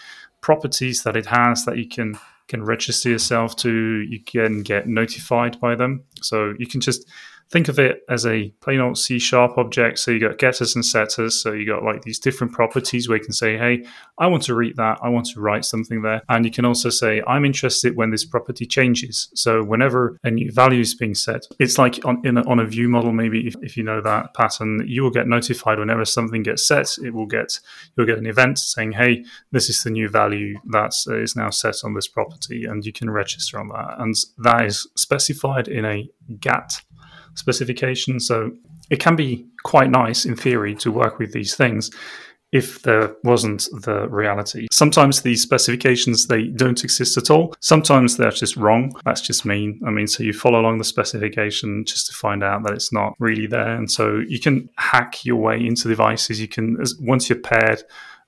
properties 0.40 1.04
that 1.04 1.16
it 1.16 1.26
has 1.26 1.64
that 1.64 1.78
you 1.78 1.88
can 1.88 2.18
can 2.48 2.64
register 2.64 3.08
yourself 3.08 3.54
to. 3.56 3.70
You 4.00 4.20
can 4.20 4.62
get 4.62 4.86
notified 4.86 5.58
by 5.60 5.74
them. 5.76 6.04
So 6.20 6.54
you 6.58 6.66
can 6.66 6.80
just 6.80 7.08
think 7.52 7.68
of 7.68 7.78
it 7.78 8.00
as 8.08 8.24
a 8.26 8.48
plain 8.62 8.80
old 8.80 8.96
C 8.96 9.18
sharp 9.18 9.58
object. 9.58 9.98
So 9.98 10.10
you 10.10 10.18
got 10.18 10.38
getters 10.38 10.74
and 10.74 10.84
setters. 10.84 11.40
So 11.40 11.52
you 11.52 11.66
got 11.66 11.84
like 11.84 12.02
these 12.02 12.18
different 12.18 12.52
properties 12.54 13.08
where 13.08 13.18
you 13.18 13.24
can 13.24 13.34
say, 13.34 13.58
hey, 13.58 13.84
I 14.18 14.26
want 14.26 14.42
to 14.44 14.54
read 14.54 14.76
that. 14.76 14.98
I 15.02 15.10
want 15.10 15.26
to 15.26 15.40
write 15.40 15.66
something 15.66 16.00
there. 16.00 16.22
And 16.30 16.46
you 16.46 16.50
can 16.50 16.64
also 16.64 16.88
say, 16.88 17.22
I'm 17.26 17.44
interested 17.44 17.94
when 17.94 18.10
this 18.10 18.24
property 18.24 18.64
changes. 18.64 19.28
So 19.34 19.62
whenever 19.62 20.18
a 20.24 20.30
new 20.30 20.50
value 20.50 20.80
is 20.80 20.94
being 20.94 21.14
set, 21.14 21.42
it's 21.58 21.76
like 21.76 22.02
on, 22.06 22.22
in 22.24 22.38
a, 22.38 22.42
on 22.48 22.58
a 22.58 22.64
view 22.64 22.88
model, 22.88 23.12
maybe 23.12 23.46
if, 23.46 23.54
if 23.60 23.76
you 23.76 23.82
know 23.82 24.00
that 24.00 24.32
pattern, 24.34 24.82
you 24.86 25.02
will 25.02 25.10
get 25.10 25.28
notified 25.28 25.78
whenever 25.78 26.06
something 26.06 26.42
gets 26.42 26.66
set. 26.66 26.96
It 27.04 27.12
will 27.12 27.26
get, 27.26 27.60
you'll 27.96 28.06
get 28.06 28.18
an 28.18 28.26
event 28.26 28.58
saying, 28.58 28.92
hey, 28.92 29.24
this 29.50 29.68
is 29.68 29.82
the 29.82 29.90
new 29.90 30.08
value 30.08 30.58
that 30.70 30.94
is 31.08 31.36
now 31.36 31.50
set 31.50 31.76
on 31.84 31.92
this 31.92 32.08
property. 32.08 32.64
And 32.64 32.84
you 32.84 32.92
can 32.92 33.10
register 33.10 33.60
on 33.60 33.68
that. 33.68 33.96
And 33.98 34.14
that 34.38 34.64
is 34.64 34.88
specified 34.96 35.68
in 35.68 35.84
a 35.84 36.08
GATT 36.40 36.80
specification. 37.34 38.20
So 38.20 38.52
it 38.90 39.00
can 39.00 39.16
be 39.16 39.46
quite 39.64 39.90
nice 39.90 40.24
in 40.24 40.36
theory 40.36 40.74
to 40.76 40.90
work 40.90 41.18
with 41.18 41.32
these 41.32 41.54
things 41.54 41.90
if 42.52 42.82
there 42.82 43.16
wasn't 43.24 43.66
the 43.80 44.06
reality. 44.08 44.66
Sometimes 44.70 45.22
these 45.22 45.40
specifications 45.40 46.26
they 46.26 46.48
don't 46.48 46.84
exist 46.84 47.16
at 47.16 47.30
all. 47.30 47.54
Sometimes 47.60 48.18
they're 48.18 48.30
just 48.30 48.56
wrong. 48.56 48.92
That's 49.06 49.22
just 49.22 49.46
mean. 49.46 49.80
I 49.86 49.90
mean, 49.90 50.06
so 50.06 50.22
you 50.22 50.34
follow 50.34 50.60
along 50.60 50.76
the 50.76 50.84
specification 50.84 51.86
just 51.86 52.08
to 52.08 52.14
find 52.14 52.44
out 52.44 52.62
that 52.64 52.74
it's 52.74 52.92
not 52.92 53.14
really 53.18 53.46
there. 53.46 53.74
And 53.74 53.90
so 53.90 54.20
you 54.28 54.38
can 54.38 54.68
hack 54.76 55.24
your 55.24 55.36
way 55.36 55.64
into 55.64 55.88
devices. 55.88 56.40
You 56.40 56.48
can 56.48 56.76
once 57.00 57.30
you're 57.30 57.40
paired 57.40 57.84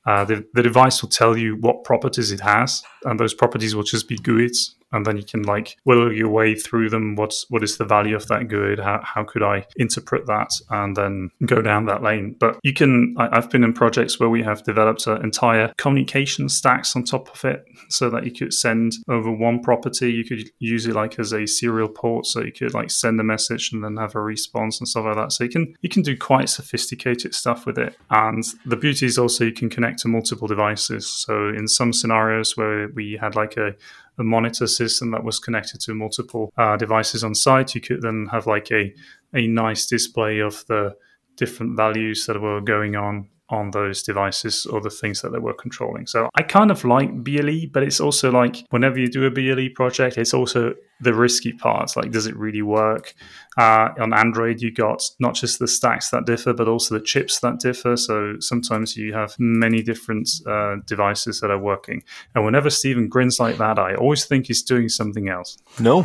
uh, 0.06 0.24
the, 0.24 0.46
the 0.52 0.62
device 0.62 1.00
will 1.00 1.08
tell 1.08 1.36
you 1.36 1.56
what 1.56 1.84
properties 1.84 2.30
it 2.30 2.40
has, 2.40 2.82
and 3.04 3.18
those 3.18 3.32
properties 3.32 3.74
will 3.74 3.82
just 3.82 4.06
be 4.06 4.18
GUIDs. 4.18 4.74
And 4.94 5.04
then 5.04 5.16
you 5.16 5.24
can 5.24 5.42
like 5.42 5.76
whittle 5.84 6.12
your 6.12 6.30
way 6.30 6.54
through 6.54 6.90
them. 6.90 7.16
What's 7.16 7.46
what 7.50 7.62
is 7.62 7.76
the 7.76 7.84
value 7.84 8.16
of 8.16 8.26
that 8.28 8.48
GUID? 8.48 8.78
How, 8.78 9.00
how 9.02 9.24
could 9.24 9.42
I 9.42 9.66
interpret 9.76 10.26
that? 10.26 10.50
And 10.70 10.96
then 10.96 11.30
go 11.44 11.60
down 11.60 11.86
that 11.86 12.02
lane. 12.02 12.36
But 12.38 12.58
you 12.62 12.72
can. 12.72 13.14
I, 13.18 13.34
have 13.34 13.50
been 13.50 13.64
in 13.64 13.72
projects 13.72 14.20
where 14.20 14.30
we 14.30 14.42
have 14.42 14.62
developed 14.62 15.06
an 15.06 15.22
entire 15.22 15.72
communication 15.76 16.48
stacks 16.48 16.94
on 16.94 17.04
top 17.04 17.34
of 17.34 17.44
it, 17.44 17.64
so 17.88 18.08
that 18.10 18.24
you 18.24 18.32
could 18.32 18.54
send 18.54 18.92
over 19.08 19.30
one 19.30 19.60
property. 19.60 20.12
You 20.12 20.24
could 20.24 20.48
use 20.60 20.86
it 20.86 20.94
like 20.94 21.18
as 21.18 21.32
a 21.32 21.46
serial 21.46 21.88
port, 21.88 22.26
so 22.26 22.42
you 22.42 22.52
could 22.52 22.72
like 22.72 22.90
send 22.90 23.18
a 23.20 23.24
message 23.24 23.72
and 23.72 23.82
then 23.82 23.96
have 23.96 24.14
a 24.14 24.20
response 24.20 24.78
and 24.78 24.88
stuff 24.88 25.06
like 25.06 25.16
that. 25.16 25.32
So 25.32 25.44
you 25.44 25.50
can 25.50 25.74
you 25.82 25.88
can 25.88 26.02
do 26.02 26.16
quite 26.16 26.48
sophisticated 26.48 27.34
stuff 27.34 27.66
with 27.66 27.78
it. 27.78 27.96
And 28.10 28.44
the 28.64 28.76
beauty 28.76 29.06
is 29.06 29.18
also 29.18 29.44
you 29.44 29.52
can 29.52 29.68
connect 29.68 30.00
to 30.00 30.08
multiple 30.08 30.46
devices. 30.46 31.08
So 31.08 31.48
in 31.48 31.66
some 31.66 31.92
scenarios 31.92 32.56
where 32.56 32.88
we 32.88 33.18
had 33.20 33.34
like 33.34 33.56
a, 33.56 33.74
a 34.18 34.24
monitor 34.24 34.66
system 34.66 35.10
that 35.10 35.24
was 35.24 35.38
connected 35.38 35.80
to 35.82 35.94
multiple 35.94 36.52
uh, 36.56 36.76
devices 36.76 37.24
on 37.24 37.34
site, 37.34 37.74
you 37.74 37.80
could 37.80 38.02
then 38.02 38.28
have 38.30 38.46
like 38.46 38.70
a, 38.70 38.94
a 39.34 39.46
nice 39.46 39.86
display 39.86 40.40
of 40.40 40.64
the 40.66 40.94
different 41.36 41.76
values 41.76 42.26
that 42.26 42.40
were 42.40 42.60
going 42.60 42.96
on 42.96 43.28
on 43.50 43.70
those 43.72 44.02
devices 44.02 44.66
or 44.66 44.80
the 44.80 44.90
things 44.90 45.20
that 45.20 45.30
they 45.30 45.38
were 45.38 45.52
controlling. 45.52 46.06
So 46.06 46.28
I 46.34 46.42
kind 46.42 46.70
of 46.70 46.84
like 46.84 47.22
BLE, 47.22 47.66
but 47.72 47.82
it's 47.82 48.00
also 48.00 48.30
like 48.30 48.64
whenever 48.70 48.98
you 48.98 49.08
do 49.08 49.26
a 49.26 49.30
BLE 49.30 49.68
project, 49.74 50.16
it's 50.16 50.32
also 50.32 50.74
the 51.04 51.14
risky 51.14 51.52
parts. 51.52 51.96
Like, 51.96 52.10
does 52.10 52.26
it 52.26 52.36
really 52.36 52.62
work? 52.62 53.14
Uh, 53.56 53.90
on 54.00 54.12
Android, 54.12 54.60
you 54.60 54.72
got 54.72 55.02
not 55.20 55.34
just 55.34 55.58
the 55.60 55.68
stacks 55.68 56.10
that 56.10 56.26
differ, 56.26 56.52
but 56.52 56.66
also 56.66 56.98
the 56.98 57.04
chips 57.04 57.38
that 57.40 57.60
differ. 57.60 57.96
So 57.96 58.34
sometimes 58.40 58.96
you 58.96 59.14
have 59.14 59.36
many 59.38 59.82
different 59.82 60.28
uh, 60.46 60.76
devices 60.86 61.40
that 61.40 61.50
are 61.50 61.58
working. 61.58 62.02
And 62.34 62.44
whenever 62.44 62.70
Stephen 62.70 63.08
grins 63.08 63.38
like 63.38 63.58
that, 63.58 63.78
I 63.78 63.94
always 63.94 64.24
think 64.24 64.46
he's 64.46 64.62
doing 64.62 64.88
something 64.88 65.28
else. 65.28 65.56
No, 65.78 66.02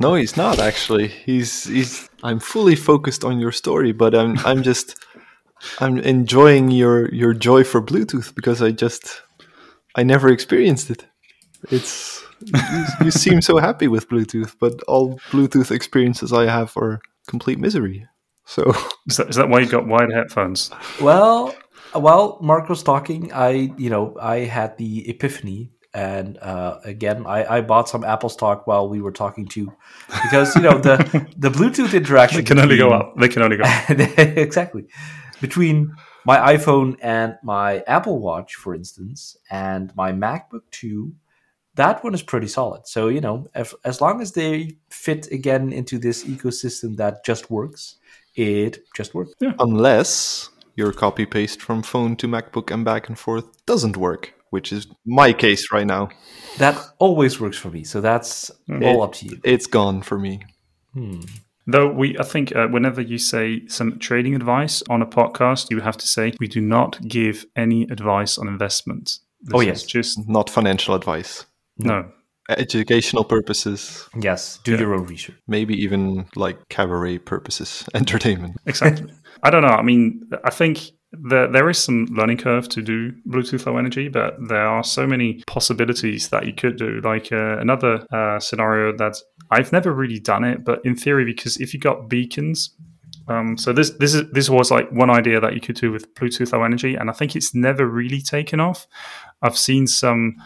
no, 0.00 0.14
he's 0.14 0.36
not 0.36 0.58
actually. 0.58 1.08
He's 1.08 1.64
he's. 1.64 2.08
I'm 2.24 2.40
fully 2.40 2.74
focused 2.74 3.24
on 3.24 3.38
your 3.38 3.52
story, 3.52 3.92
but 3.92 4.14
I'm 4.14 4.36
I'm 4.38 4.62
just 4.64 4.96
I'm 5.80 5.98
enjoying 5.98 6.70
your 6.70 7.12
your 7.14 7.34
joy 7.34 7.64
for 7.64 7.80
Bluetooth 7.80 8.34
because 8.34 8.60
I 8.60 8.72
just 8.72 9.22
I 9.94 10.02
never 10.02 10.28
experienced 10.28 10.90
it. 10.90 11.04
It's 11.70 12.24
you, 12.44 12.84
you 13.04 13.10
seem 13.10 13.40
so 13.40 13.58
happy 13.58 13.88
with 13.88 14.08
Bluetooth, 14.08 14.54
but 14.60 14.82
all 14.84 15.18
Bluetooth 15.30 15.70
experiences 15.70 16.32
I 16.32 16.46
have 16.46 16.76
are 16.76 17.00
complete 17.26 17.58
misery. 17.58 18.06
So 18.44 18.72
is 19.06 19.16
that, 19.18 19.28
is 19.28 19.36
that 19.36 19.48
why 19.48 19.60
you 19.60 19.66
got 19.66 19.86
wired 19.86 20.12
headphones? 20.12 20.70
Well, 21.00 21.54
while 21.92 22.38
Mark 22.40 22.68
was 22.68 22.82
talking, 22.82 23.32
I 23.32 23.72
you 23.76 23.90
know 23.90 24.16
I 24.20 24.38
had 24.38 24.76
the 24.78 25.08
epiphany, 25.08 25.70
and 25.92 26.38
uh, 26.38 26.78
again 26.84 27.26
I, 27.26 27.58
I 27.58 27.60
bought 27.60 27.88
some 27.88 28.04
Apple 28.04 28.30
stock 28.30 28.66
while 28.66 28.88
we 28.88 29.00
were 29.00 29.12
talking 29.12 29.46
to, 29.48 29.72
because 30.22 30.54
you 30.56 30.62
know 30.62 30.78
the 30.78 30.96
the 31.36 31.50
Bluetooth 31.50 31.94
interaction 31.94 32.38
they 32.38 32.44
can 32.44 32.58
only 32.58 32.78
go 32.78 32.90
up. 32.90 33.16
They 33.16 33.28
can 33.28 33.42
only 33.42 33.56
go 33.56 33.64
up. 33.64 33.90
exactly 34.18 34.86
between 35.40 35.94
my 36.24 36.54
iPhone 36.56 36.96
and 37.00 37.36
my 37.42 37.78
Apple 37.86 38.18
Watch, 38.18 38.54
for 38.54 38.74
instance, 38.74 39.36
and 39.50 39.94
my 39.96 40.12
MacBook 40.12 40.62
too. 40.70 41.14
That 41.78 42.02
one 42.02 42.12
is 42.12 42.24
pretty 42.24 42.48
solid. 42.48 42.88
So 42.88 43.06
you 43.06 43.20
know, 43.20 43.46
if, 43.54 43.72
as 43.84 44.00
long 44.00 44.20
as 44.20 44.32
they 44.32 44.76
fit 44.90 45.30
again 45.30 45.72
into 45.72 45.96
this 45.98 46.24
ecosystem 46.24 46.96
that 46.96 47.24
just 47.24 47.52
works, 47.52 47.98
it 48.34 48.78
just 48.96 49.14
works. 49.14 49.32
Yeah. 49.40 49.52
Unless 49.60 50.50
your 50.74 50.92
copy 50.92 51.24
paste 51.24 51.62
from 51.62 51.84
phone 51.84 52.16
to 52.16 52.26
MacBook 52.26 52.72
and 52.74 52.84
back 52.84 53.08
and 53.08 53.16
forth 53.16 53.46
doesn't 53.64 53.96
work, 53.96 54.34
which 54.50 54.72
is 54.72 54.88
my 55.06 55.32
case 55.32 55.70
right 55.70 55.86
now. 55.86 56.08
That 56.58 56.76
always 56.98 57.38
works 57.38 57.56
for 57.56 57.70
me. 57.70 57.84
So 57.84 58.00
that's 58.00 58.50
mm. 58.68 58.84
all 58.84 59.02
up 59.02 59.12
to 59.14 59.26
you. 59.26 59.40
It's 59.44 59.68
gone 59.68 60.02
for 60.02 60.18
me. 60.18 60.40
Hmm. 60.94 61.20
Though 61.68 61.92
we, 61.92 62.18
I 62.18 62.24
think, 62.24 62.56
uh, 62.56 62.66
whenever 62.66 63.00
you 63.00 63.18
say 63.18 63.66
some 63.68 64.00
trading 64.00 64.34
advice 64.34 64.82
on 64.90 65.00
a 65.00 65.06
podcast, 65.06 65.70
you 65.70 65.80
have 65.80 65.98
to 65.98 66.08
say 66.08 66.32
we 66.40 66.48
do 66.48 66.60
not 66.60 66.98
give 67.06 67.46
any 67.54 67.82
advice 67.84 68.36
on 68.36 68.48
investment. 68.48 69.18
This 69.42 69.54
oh 69.54 69.60
yes, 69.60 69.84
just 69.84 70.28
not 70.28 70.50
financial 70.50 70.94
advice. 70.96 71.44
No. 71.78 72.10
Educational 72.48 73.24
purposes. 73.24 74.08
Yes, 74.18 74.58
do 74.64 74.72
yeah. 74.72 74.78
your 74.78 74.94
own 74.94 75.04
research. 75.04 75.36
Maybe 75.46 75.74
even 75.74 76.26
like 76.34 76.68
cabaret 76.70 77.18
purposes, 77.18 77.86
entertainment. 77.94 78.56
Exactly. 78.64 79.12
I 79.42 79.50
don't 79.50 79.62
know. 79.62 79.68
I 79.68 79.82
mean, 79.82 80.22
I 80.44 80.50
think 80.50 80.90
there, 81.12 81.46
there 81.46 81.68
is 81.68 81.78
some 81.78 82.06
learning 82.10 82.38
curve 82.38 82.68
to 82.70 82.82
do 82.82 83.12
Bluetooth 83.28 83.66
Low 83.66 83.76
Energy, 83.76 84.08
but 84.08 84.36
there 84.48 84.66
are 84.66 84.82
so 84.82 85.06
many 85.06 85.42
possibilities 85.46 86.30
that 86.30 86.46
you 86.46 86.52
could 86.52 86.76
do. 86.76 87.00
Like 87.02 87.30
uh, 87.32 87.58
another 87.58 88.06
uh, 88.10 88.40
scenario 88.40 88.96
that 88.96 89.16
I've 89.50 89.72
never 89.72 89.92
really 89.92 90.18
done 90.18 90.44
it, 90.44 90.64
but 90.64 90.80
in 90.84 90.96
theory, 90.96 91.24
because 91.24 91.58
if 91.58 91.72
you 91.72 91.80
got 91.80 92.08
beacons, 92.08 92.74
um, 93.28 93.58
so 93.58 93.72
this 93.72 93.90
this 93.90 94.14
is 94.14 94.30
this 94.32 94.48
was 94.48 94.70
like 94.70 94.90
one 94.90 95.10
idea 95.10 95.40
that 95.40 95.54
you 95.54 95.60
could 95.60 95.76
do 95.76 95.92
with 95.92 96.12
Bluetooth 96.14 96.52
Low 96.52 96.62
Energy, 96.62 96.94
and 96.94 97.10
I 97.10 97.12
think 97.12 97.36
it's 97.36 97.54
never 97.54 97.86
really 97.86 98.22
taken 98.22 98.58
off. 98.58 98.86
I've 99.42 99.56
seen 99.58 99.86
some 99.86 100.36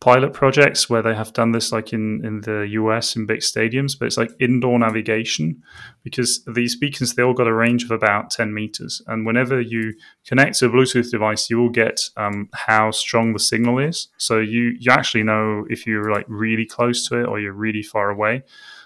pilot 0.00 0.34
projects 0.34 0.90
where 0.90 1.00
they 1.00 1.14
have 1.14 1.32
done 1.32 1.52
this 1.52 1.72
like 1.72 1.92
in, 1.92 2.24
in 2.24 2.42
the 2.42 2.66
US 2.72 3.16
in 3.16 3.24
big 3.24 3.40
stadiums, 3.40 3.98
but 3.98 4.06
it's 4.06 4.18
like 4.18 4.30
indoor 4.38 4.78
navigation 4.78 5.62
because 6.02 6.44
these 6.44 6.76
beacons, 6.76 7.14
they 7.14 7.22
all 7.22 7.32
got 7.32 7.46
a 7.46 7.54
range 7.54 7.84
of 7.84 7.90
about 7.90 8.30
10 8.30 8.52
meters. 8.52 9.00
And 9.06 9.24
whenever 9.24 9.60
you 9.60 9.94
connect 10.26 10.58
to 10.58 10.66
a 10.66 10.68
Bluetooth 10.68 11.10
device, 11.10 11.48
you 11.48 11.58
will 11.58 11.70
get 11.70 12.10
um, 12.16 12.50
how 12.52 12.90
strong 12.90 13.32
the 13.32 13.38
signal 13.38 13.78
is. 13.78 14.08
So 14.18 14.38
you, 14.38 14.76
you 14.78 14.90
actually 14.92 15.22
know 15.22 15.64
if 15.70 15.86
you're 15.86 16.12
like 16.12 16.26
really 16.28 16.66
close 16.66 17.08
to 17.08 17.20
it 17.20 17.26
or 17.26 17.40
you're 17.40 17.52
really 17.52 17.82
far 17.82 18.10
away. 18.10 18.42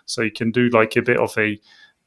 So 0.07 0.23
you 0.23 0.31
can 0.31 0.53
do 0.53 0.69
like 0.69 0.97
a 0.97 1.03
bit 1.03 1.19
of 1.19 1.37
a 1.37 1.61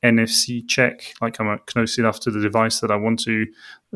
NFC 0.04 0.68
check, 0.68 1.14
like 1.22 1.40
I'm 1.40 1.60
close 1.66 1.98
enough 1.98 2.20
to 2.22 2.32
the 2.32 2.42
device 2.42 2.80
that 2.82 2.92
I 2.92 2.98
want 2.98 3.20
to 3.24 3.46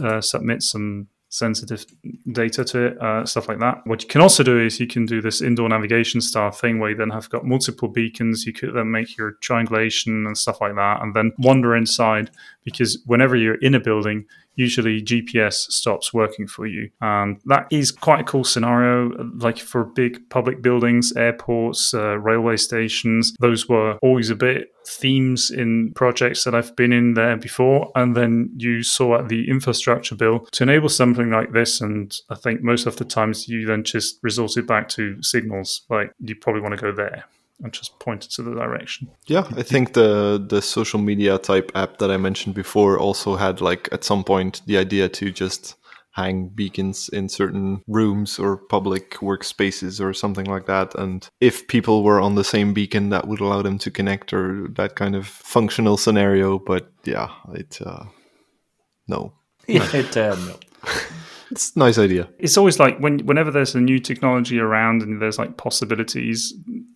uh, 0.02 0.22
submit 0.22 0.64
some 0.64 1.08
sensitive 1.30 1.86
data 2.32 2.64
to 2.64 2.86
it, 2.88 3.02
uh, 3.02 3.26
stuff 3.26 3.50
like 3.50 3.60
that. 3.60 3.82
What 3.86 4.02
you 4.02 4.08
can 4.08 4.22
also 4.22 4.44
do 4.44 4.60
is 4.60 4.80
you 4.80 4.88
can 4.88 5.06
do 5.06 5.22
this 5.22 5.42
indoor 5.42 5.68
navigation 5.68 6.22
style 6.22 6.52
thing 6.52 6.80
where 6.80 6.92
you 6.92 6.96
then 6.96 7.10
have 7.10 7.30
got 7.30 7.46
multiple 7.46 7.90
beacons. 7.90 8.46
You 8.46 8.54
could 8.54 8.74
then 8.74 8.92
make 8.92 9.18
your 9.18 9.34
triangulation 9.42 10.26
and 10.26 10.38
stuff 10.38 10.62
like 10.62 10.76
that, 10.76 11.02
and 11.02 11.14
then 11.14 11.34
wander 11.38 11.76
inside 11.76 12.32
because 12.68 13.02
whenever 13.06 13.38
you're 13.38 13.62
in 13.62 13.74
a 13.74 13.80
building, 13.80 14.26
usually 14.56 15.02
GPS 15.02 15.54
stops 15.72 16.14
working 16.14 16.48
for 16.48 16.68
you. 16.68 16.90
And 17.00 17.40
that 17.46 17.66
is 17.72 17.94
quite 17.94 18.20
a 18.20 18.24
cool 18.26 18.44
scenario, 18.44 19.10
like 19.38 19.58
for 19.58 19.86
big 19.86 20.30
public 20.30 20.62
buildings, 20.62 21.14
airports, 21.16 21.94
uh, 21.94 22.18
railway 22.18 22.58
stations. 22.58 23.34
Those 23.40 23.70
were 23.70 23.98
always 24.02 24.30
a 24.30 24.36
bit 24.36 24.74
themes 24.86 25.50
in 25.50 25.94
projects 25.96 26.44
that 26.44 26.54
I've 26.54 26.76
been 26.76 26.92
in 26.92 27.14
there 27.14 27.38
before. 27.38 27.90
And 27.96 28.18
then 28.18 28.50
you 28.58 28.84
saw 28.84 29.20
at 29.20 29.30
the 29.30 29.50
infrastructure 29.50 30.16
bill 30.16 30.40
to 30.52 30.64
enable 30.64 30.90
something 30.90 31.30
like 31.30 31.54
this. 31.54 31.80
And 31.80 32.14
I 32.30 32.36
think 32.36 32.62
most 32.62 32.86
of 32.86 32.98
the 32.98 33.06
times 33.06 33.48
you 33.48 33.66
then 33.66 33.86
just 33.86 34.20
resorted 34.24 34.68
back 34.68 34.90
to 34.90 35.24
signals, 35.24 35.84
like 35.90 36.12
you 36.20 36.36
probably 36.36 36.62
want 36.62 36.76
to 36.76 36.82
go 36.82 36.92
there 36.92 37.24
and 37.64 37.74
just 37.74 38.00
pointed 38.00 38.32
to 38.32 38.44
the 38.44 38.54
direction. 38.54 39.10
Yeah, 39.26 39.48
I 39.56 39.64
think 39.64 39.94
the 39.94 40.44
the 40.48 40.62
social 40.62 41.00
media 41.00 41.38
type 41.38 41.72
app 41.76 41.98
that 41.98 42.12
I 42.12 42.18
mentioned 42.18 42.56
before 42.56 43.00
also 43.00 43.36
had 43.36 43.62
like 43.62 43.90
at 43.92 44.04
some 44.04 44.24
point 44.24 44.62
the 44.66 44.78
idea 44.78 45.10
to 45.10 45.32
just 45.32 45.76
hang 46.18 46.50
beacons 46.50 47.10
in 47.10 47.30
certain 47.30 47.84
rooms 47.88 48.40
or 48.40 48.58
public 48.58 49.12
workspaces 49.20 50.02
or 50.04 50.14
something 50.14 50.48
like 50.48 50.66
that. 50.66 50.96
And 50.96 51.30
if 51.40 51.68
people 51.68 52.04
were 52.04 52.20
on 52.20 52.34
the 52.34 52.44
same 52.44 52.74
beacon 52.74 53.10
that 53.10 53.28
would 53.28 53.40
allow 53.40 53.62
them 53.62 53.78
to 53.78 53.92
connect 53.92 54.34
or 54.34 54.68
that 54.70 54.96
kind 54.96 55.16
of 55.16 55.28
functional 55.28 55.96
scenario. 55.96 56.58
But 56.58 56.92
yeah 57.06 57.30
it 57.54 57.80
uh 57.86 58.06
no. 59.08 59.34
Yeah 59.68 59.88
it 59.94 60.18
uh, 60.18 60.36
no 60.36 60.60
it's 61.52 61.76
a 61.76 61.80
nice 61.80 61.98
idea. 61.98 62.30
It's 62.40 62.58
always 62.58 62.80
like 62.80 62.98
when 63.00 63.20
whenever 63.20 63.52
there's 63.52 63.76
a 63.76 63.82
new 63.82 64.00
technology 64.00 64.60
around 64.60 65.02
and 65.02 65.22
there's 65.22 65.38
like 65.38 65.58
possibilities, 65.58 66.54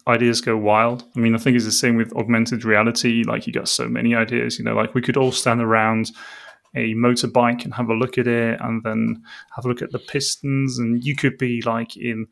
ideas 0.08 0.42
go 0.42 0.58
wild. 0.58 1.04
I 1.16 1.20
mean, 1.20 1.36
I 1.36 1.38
think 1.38 1.56
it's 1.56 1.66
the 1.66 1.72
same 1.72 1.96
with 1.96 2.14
augmented 2.14 2.64
reality. 2.66 3.24
Like 3.24 3.48
you 3.48 3.54
got 3.54 3.70
so 3.70 3.88
many 3.88 4.16
ideas, 4.16 4.60
you 4.60 4.66
know, 4.66 4.76
like 4.76 4.94
we 4.94 5.02
could 5.02 5.18
all 5.18 5.32
stand 5.32 5.62
around 5.62 6.12
a 6.76 6.94
motorbike 6.94 7.64
and 7.66 7.74
have 7.74 7.90
a 7.90 7.94
look 7.94 8.18
at 8.18 8.28
it 8.28 8.60
and 8.62 8.82
then 8.84 9.22
have 9.56 9.66
a 9.66 9.68
look 9.68 9.82
at 9.82 9.92
the 9.92 10.00
pistons 10.00 10.80
and 10.80 11.04
you 11.04 11.16
could 11.16 11.38
be 11.38 11.62
like 11.64 11.98
in 11.98 12.28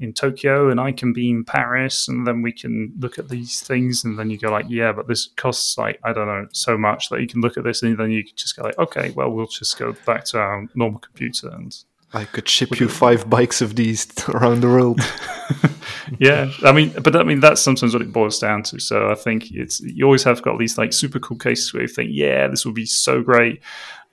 in 0.00 0.12
Tokyo 0.12 0.70
and 0.70 0.80
I 0.80 0.92
can 0.92 1.12
be 1.12 1.28
in 1.30 1.44
Paris 1.44 2.06
and 2.06 2.26
then 2.26 2.40
we 2.40 2.52
can 2.52 2.92
look 2.98 3.18
at 3.18 3.28
these 3.28 3.60
things 3.60 4.04
and 4.04 4.18
then 4.18 4.30
you 4.30 4.38
go 4.38 4.50
like 4.50 4.66
yeah 4.68 4.92
but 4.92 5.08
this 5.08 5.28
costs 5.36 5.76
like 5.76 5.98
I 6.04 6.12
don't 6.12 6.26
know 6.26 6.46
so 6.52 6.78
much 6.78 7.08
that 7.08 7.20
you 7.20 7.26
can 7.26 7.40
look 7.40 7.56
at 7.56 7.64
this 7.64 7.82
and 7.82 7.98
then 7.98 8.10
you 8.10 8.22
just 8.36 8.56
go 8.56 8.62
like 8.62 8.78
okay 8.78 9.10
well 9.10 9.30
we'll 9.30 9.46
just 9.46 9.78
go 9.78 9.94
back 10.06 10.24
to 10.26 10.38
our 10.38 10.66
normal 10.74 11.00
computer 11.00 11.48
and 11.48 11.76
I 12.14 12.24
could 12.24 12.48
ship 12.48 12.80
you 12.80 12.88
five 12.88 13.28
bikes 13.28 13.60
of 13.60 13.76
these 13.76 14.06
around 14.30 14.62
the 14.62 14.68
world. 14.68 14.98
yeah, 16.18 16.50
I 16.64 16.72
mean, 16.72 16.90
but 17.02 17.14
I 17.14 17.22
mean 17.22 17.40
that's 17.40 17.60
sometimes 17.60 17.92
what 17.92 18.00
it 18.00 18.12
boils 18.12 18.38
down 18.38 18.62
to. 18.64 18.80
So 18.80 19.10
I 19.10 19.14
think 19.14 19.50
it's 19.50 19.80
you 19.80 20.06
always 20.06 20.24
have 20.24 20.40
got 20.40 20.58
these 20.58 20.78
like 20.78 20.94
super 20.94 21.18
cool 21.18 21.36
cases 21.36 21.74
where 21.74 21.82
you 21.82 21.88
think, 21.88 22.08
yeah, 22.10 22.48
this 22.48 22.64
will 22.64 22.72
be 22.72 22.86
so 22.86 23.22
great, 23.22 23.60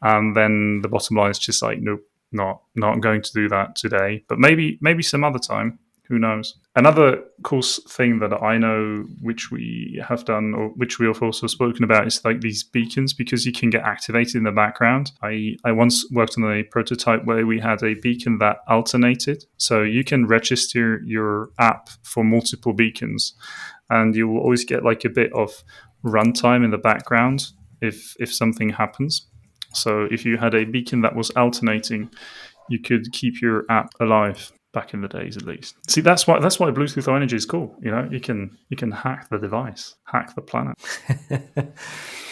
and 0.02 0.36
then 0.36 0.82
the 0.82 0.90
bottom 0.90 1.16
line 1.16 1.32
is 1.32 1.40
just 1.40 1.62
like, 1.62 1.80
nope, 1.80 2.06
not 2.36 2.62
not 2.76 3.02
going 3.02 3.22
to 3.22 3.32
do 3.34 3.50
that 3.50 3.76
today, 3.76 4.24
but 4.28 4.40
maybe 4.40 4.78
maybe 4.82 5.04
some 5.04 5.24
other 5.24 5.40
time. 5.40 5.80
Who 6.08 6.20
knows? 6.20 6.56
Another 6.76 7.24
cool 7.42 7.64
thing 7.64 8.20
that 8.20 8.32
I 8.44 8.60
know, 8.60 9.06
which 9.22 9.50
we 9.50 10.00
have 10.08 10.24
done, 10.24 10.54
or 10.54 10.68
which 10.76 11.00
we 11.00 11.08
have 11.08 11.24
also 11.24 11.48
spoken 11.48 11.84
about, 11.84 12.06
is 12.06 12.24
like 12.24 12.42
these 12.42 12.64
beacons 12.64 13.12
because 13.12 13.44
you 13.44 13.52
can 13.52 13.72
get 13.72 13.82
activated 13.82 14.36
in 14.36 14.44
the 14.44 14.52
background. 14.52 15.12
I, 15.24 15.56
I 15.66 15.72
once 15.72 16.06
worked 16.12 16.36
on 16.38 16.44
a 16.44 16.62
prototype 16.62 17.26
where 17.26 17.48
we 17.48 17.60
had 17.60 17.82
a 17.82 17.96
beacon 17.96 18.38
that 18.38 18.58
alternated. 18.68 19.46
So 19.58 19.82
you 19.82 20.04
can 20.04 20.28
register 20.28 21.02
your 21.04 21.50
app 21.58 21.90
for 22.04 22.24
multiple 22.24 22.74
beacons, 22.74 23.34
and 23.90 24.16
you 24.16 24.28
will 24.28 24.42
always 24.42 24.64
get 24.64 24.84
like 24.84 25.06
a 25.06 25.10
bit 25.10 25.34
of 25.34 25.64
runtime 26.04 26.64
in 26.64 26.70
the 26.70 26.78
background 26.78 27.48
if 27.82 28.16
if 28.20 28.32
something 28.32 28.70
happens. 28.70 29.28
So 29.76 30.08
if 30.12 30.26
you 30.26 30.38
had 30.38 30.56
a 30.56 30.66
beacon 30.66 31.02
that 31.02 31.16
was 31.16 31.30
alternating, 31.32 32.10
you 32.70 32.80
could 32.80 33.12
keep 33.12 33.42
your 33.42 33.66
app 33.70 33.90
alive 34.00 34.52
back 34.76 34.94
in 34.94 35.02
the 35.02 35.08
days 35.08 35.38
at 35.38 35.44
least. 35.44 35.76
See 35.90 36.02
that's 36.02 36.28
why 36.28 36.40
that's 36.40 36.60
why 36.60 36.70
Bluetooth 36.70 37.08
Low 37.08 37.16
Energy 37.16 37.38
is 37.38 37.46
cool. 37.46 37.76
You 37.82 37.92
know, 37.92 38.08
you 38.12 38.20
can 38.20 38.58
you 38.70 38.78
can 38.78 38.92
hack 38.92 39.30
the 39.30 39.40
device, 39.40 39.96
hack 40.04 40.36
the 40.36 40.42
planet. 40.42 40.76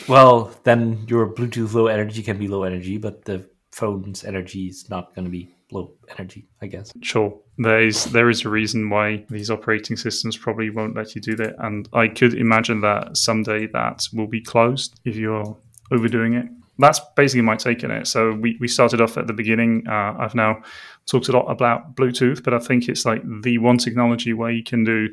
well, 0.07 0.51
then 0.63 1.05
your 1.07 1.33
Bluetooth 1.33 1.73
low 1.73 1.87
energy 1.87 2.21
can 2.21 2.37
be 2.37 2.47
low 2.47 2.63
energy, 2.63 2.97
but 2.97 3.25
the 3.25 3.49
phone's 3.71 4.23
energy 4.23 4.67
is 4.67 4.89
not 4.89 5.15
going 5.15 5.25
to 5.25 5.31
be 5.31 5.55
low 5.71 5.93
energy, 6.15 6.47
I 6.61 6.67
guess. 6.67 6.91
Sure. 7.01 7.33
There 7.57 7.81
is 7.81 8.05
there 8.05 8.29
is 8.29 8.45
a 8.45 8.49
reason 8.49 8.89
why 8.89 9.25
these 9.29 9.49
operating 9.49 9.97
systems 9.97 10.37
probably 10.37 10.69
won't 10.69 10.95
let 10.95 11.15
you 11.15 11.21
do 11.21 11.35
that. 11.37 11.55
And 11.59 11.87
I 11.93 12.09
could 12.09 12.33
imagine 12.33 12.81
that 12.81 13.17
someday 13.17 13.67
that 13.67 14.07
will 14.13 14.27
be 14.27 14.41
closed 14.41 14.99
if 15.05 15.15
you're 15.15 15.57
overdoing 15.91 16.33
it 16.33 16.47
that's 16.79 16.99
basically 17.15 17.41
my 17.41 17.55
take 17.55 17.83
on 17.83 17.91
it. 17.91 18.07
So 18.07 18.33
we, 18.33 18.57
we 18.59 18.67
started 18.67 18.99
off 18.99 19.17
at 19.17 19.27
the 19.27 19.33
beginning. 19.33 19.83
Uh, 19.87 20.15
I've 20.19 20.35
now 20.35 20.61
talked 21.05 21.29
a 21.29 21.31
lot 21.31 21.45
about 21.45 21.95
Bluetooth, 21.95 22.43
but 22.43 22.53
I 22.53 22.59
think 22.59 22.89
it's 22.89 23.05
like 23.05 23.21
the 23.43 23.57
one 23.59 23.77
technology 23.77 24.33
where 24.33 24.51
you 24.51 24.63
can 24.63 24.83
do 24.83 25.09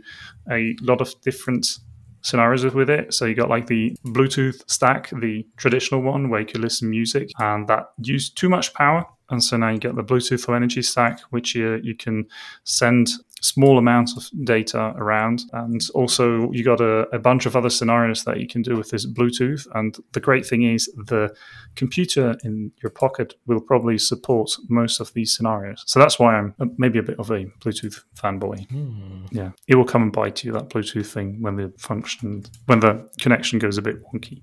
a 0.50 0.74
lot 0.80 1.00
of 1.00 1.14
different 1.22 1.66
scenarios 2.22 2.64
with 2.74 2.90
it. 2.90 3.12
So 3.12 3.24
you 3.24 3.34
got 3.34 3.48
like 3.50 3.66
the 3.66 3.96
Bluetooth 4.06 4.62
stack, 4.70 5.10
the 5.10 5.46
traditional 5.56 6.02
one 6.02 6.28
where 6.30 6.40
you 6.40 6.46
can 6.46 6.60
listen 6.60 6.88
to 6.88 6.90
music, 6.90 7.30
and 7.38 7.68
that 7.68 7.90
used 7.98 8.36
too 8.36 8.48
much 8.48 8.72
power. 8.74 9.04
And 9.30 9.42
so 9.42 9.56
now 9.56 9.70
you 9.70 9.78
get 9.78 9.94
the 9.94 10.02
Bluetooth 10.02 10.48
Low 10.48 10.54
Energy 10.54 10.82
stack, 10.82 11.20
which 11.30 11.54
you, 11.54 11.78
you 11.82 11.94
can 11.94 12.26
send 12.64 13.10
small 13.40 13.78
amounts 13.78 14.16
of 14.16 14.28
data 14.44 14.94
around. 14.96 15.42
And 15.52 15.80
also, 15.94 16.50
you 16.52 16.64
got 16.64 16.80
a, 16.80 17.08
a, 17.14 17.18
bunch 17.18 17.46
of 17.46 17.56
other 17.56 17.70
scenarios 17.70 18.24
that 18.24 18.40
you 18.40 18.46
can 18.46 18.62
do 18.62 18.76
with 18.76 18.90
this 18.90 19.06
Bluetooth. 19.06 19.66
And 19.74 19.96
the 20.12 20.20
great 20.20 20.46
thing 20.46 20.62
is, 20.62 20.86
the 20.96 21.34
computer 21.76 22.36
in 22.44 22.72
your 22.82 22.90
pocket 22.90 23.34
will 23.46 23.60
probably 23.60 23.98
support 23.98 24.50
most 24.68 25.00
of 25.00 25.12
these 25.14 25.34
scenarios. 25.34 25.82
So 25.86 25.98
that's 25.98 26.18
why 26.18 26.36
I'm 26.36 26.54
maybe 26.78 26.98
a 26.98 27.02
bit 27.02 27.18
of 27.18 27.30
a 27.30 27.44
Bluetooth 27.60 28.02
fanboy. 28.16 28.68
Hmm. 28.68 29.26
Yeah, 29.30 29.52
it 29.66 29.76
will 29.76 29.84
come 29.84 30.02
and 30.02 30.12
bite 30.12 30.44
you 30.44 30.52
that 30.52 30.68
Bluetooth 30.68 31.06
thing 31.06 31.40
when 31.40 31.56
the 31.56 31.72
function 31.78 32.44
when 32.66 32.80
the 32.80 33.08
connection 33.20 33.58
goes 33.58 33.78
a 33.78 33.82
bit 33.82 34.02
wonky. 34.04 34.42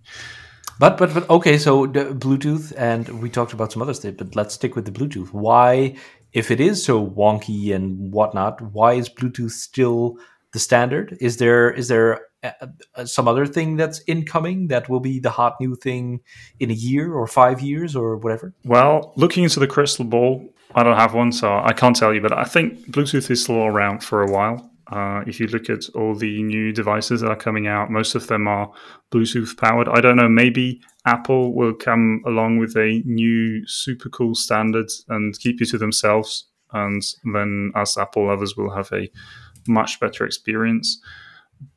But 0.79 0.97
but 0.97 1.13
but 1.13 1.27
okay, 1.29 1.57
so 1.57 1.87
the 1.87 2.05
Bluetooth, 2.05 2.71
and 2.77 3.07
we 3.21 3.29
talked 3.29 3.53
about 3.53 3.71
some 3.71 3.81
other 3.81 3.95
stuff, 3.95 4.15
but 4.17 4.35
let's 4.35 4.53
stick 4.53 4.75
with 4.75 4.85
the 4.85 4.91
Bluetooth. 4.91 5.29
Why, 5.33 5.95
if 6.37 6.51
it 6.51 6.59
is 6.59 6.85
so 6.85 7.03
wonky 7.03 7.73
and 7.73 8.13
whatnot, 8.13 8.61
why 8.61 8.93
is 8.93 9.09
Bluetooth 9.09 9.49
still 9.49 10.19
the 10.53 10.59
standard? 10.59 11.17
Is 11.19 11.37
there 11.37 11.71
is 11.71 11.87
there 11.87 12.27
uh, 12.43 12.51
uh, 12.95 13.05
some 13.05 13.27
other 13.27 13.47
thing 13.47 13.75
that's 13.75 14.03
incoming 14.05 14.67
that 14.67 14.87
will 14.87 14.99
be 14.99 15.19
the 15.19 15.31
hot 15.31 15.55
new 15.59 15.75
thing 15.75 16.19
in 16.59 16.69
a 16.69 16.75
year 16.75 17.11
or 17.11 17.25
five 17.25 17.59
years 17.59 17.95
or 17.95 18.17
whatever? 18.17 18.53
Well, 18.63 19.13
looking 19.15 19.45
into 19.45 19.59
the 19.59 19.65
crystal 19.65 20.05
ball, 20.05 20.53
I 20.75 20.83
don't 20.83 20.95
have 20.95 21.15
one, 21.15 21.31
so 21.31 21.51
I 21.57 21.73
can't 21.73 21.95
tell 21.95 22.13
you. 22.13 22.21
But 22.21 22.33
I 22.33 22.43
think 22.43 22.91
Bluetooth 22.91 23.31
is 23.31 23.41
still 23.41 23.63
around 23.63 24.03
for 24.03 24.21
a 24.21 24.31
while. 24.31 24.69
Uh, 24.91 25.21
if 25.27 25.39
you 25.39 25.47
look 25.47 25.69
at 25.69 25.89
all 25.95 26.15
the 26.15 26.41
new 26.43 26.71
devices 26.71 27.21
that 27.21 27.29
are 27.29 27.35
coming 27.35 27.67
out, 27.67 27.91
most 27.91 28.15
of 28.15 28.27
them 28.27 28.47
are 28.47 28.71
Bluetooth 29.11 29.57
powered. 29.57 29.89
I 29.89 29.99
don't 29.99 30.15
know, 30.15 30.29
maybe 30.29 30.81
Apple 31.05 31.53
will 31.53 31.73
come 31.73 32.21
along 32.25 32.59
with 32.59 32.75
a 32.77 33.01
new 33.05 33.67
super 33.67 34.09
cool 34.09 34.33
standard 34.33 34.89
and 35.09 35.37
keep 35.39 35.59
you 35.59 35.65
to 35.67 35.77
themselves. 35.77 36.47
And 36.71 37.01
then 37.33 37.71
us 37.75 37.97
Apple 37.97 38.27
lovers 38.27 38.55
will 38.55 38.73
have 38.73 38.91
a 38.93 39.09
much 39.67 39.99
better 39.99 40.25
experience. 40.25 41.01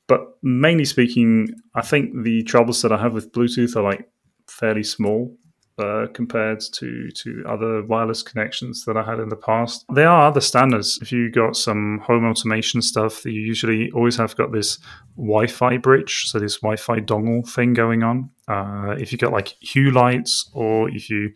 But 0.06 0.20
mainly 0.42 0.84
speaking, 0.84 1.48
I 1.74 1.82
think 1.82 2.22
the 2.22 2.42
troubles 2.44 2.82
that 2.82 2.92
I 2.92 3.00
have 3.00 3.12
with 3.12 3.32
Bluetooth 3.32 3.76
are 3.76 3.82
like 3.82 4.08
fairly 4.48 4.82
small 4.82 5.36
uh, 5.80 6.06
compared 6.12 6.60
to 6.72 7.10
to 7.10 7.42
other 7.48 7.82
wireless 7.84 8.22
connections 8.22 8.84
that 8.84 8.96
I 8.96 9.02
had 9.02 9.18
in 9.18 9.28
the 9.28 9.36
past. 9.36 9.84
There 9.94 10.08
are 10.08 10.28
other 10.28 10.40
standards. 10.40 10.98
If 11.02 11.10
you 11.12 11.30
got 11.30 11.56
some 11.56 12.00
home 12.06 12.24
automation 12.24 12.82
stuff, 12.82 13.24
you 13.24 13.40
usually 13.40 13.90
always 13.92 14.16
have 14.16 14.36
got 14.36 14.52
this 14.52 14.78
Wi-Fi 15.16 15.78
bridge, 15.78 16.24
so 16.26 16.38
this 16.38 16.58
Wi-Fi 16.58 17.00
dongle 17.00 17.48
thing 17.48 17.74
going 17.74 18.02
on. 18.02 18.30
Uh, 18.48 18.96
if 18.98 19.12
you 19.12 19.18
got 19.18 19.32
like 19.32 19.56
Hue 19.60 19.90
lights, 19.90 20.50
or 20.54 20.88
if 20.90 21.08
you, 21.08 21.30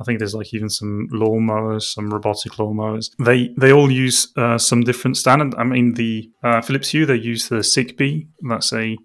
I 0.00 0.04
think 0.04 0.18
there's 0.18 0.34
like 0.34 0.52
even 0.52 0.68
some 0.68 1.08
lawnmowers, 1.12 1.82
some 1.94 2.10
robotic 2.10 2.52
lawnmowers. 2.52 3.10
They 3.18 3.54
they 3.56 3.72
all 3.72 3.90
use 3.90 4.28
uh, 4.36 4.58
some 4.58 4.82
different 4.82 5.16
standard. 5.16 5.54
I 5.56 5.64
mean, 5.64 5.94
the 5.94 6.30
uh, 6.42 6.60
Philips 6.60 6.90
Hue 6.90 7.06
they 7.06 7.16
use 7.16 7.48
the 7.48 7.56
Zigbee. 7.56 8.28
That's 8.42 8.72
a 8.72 8.98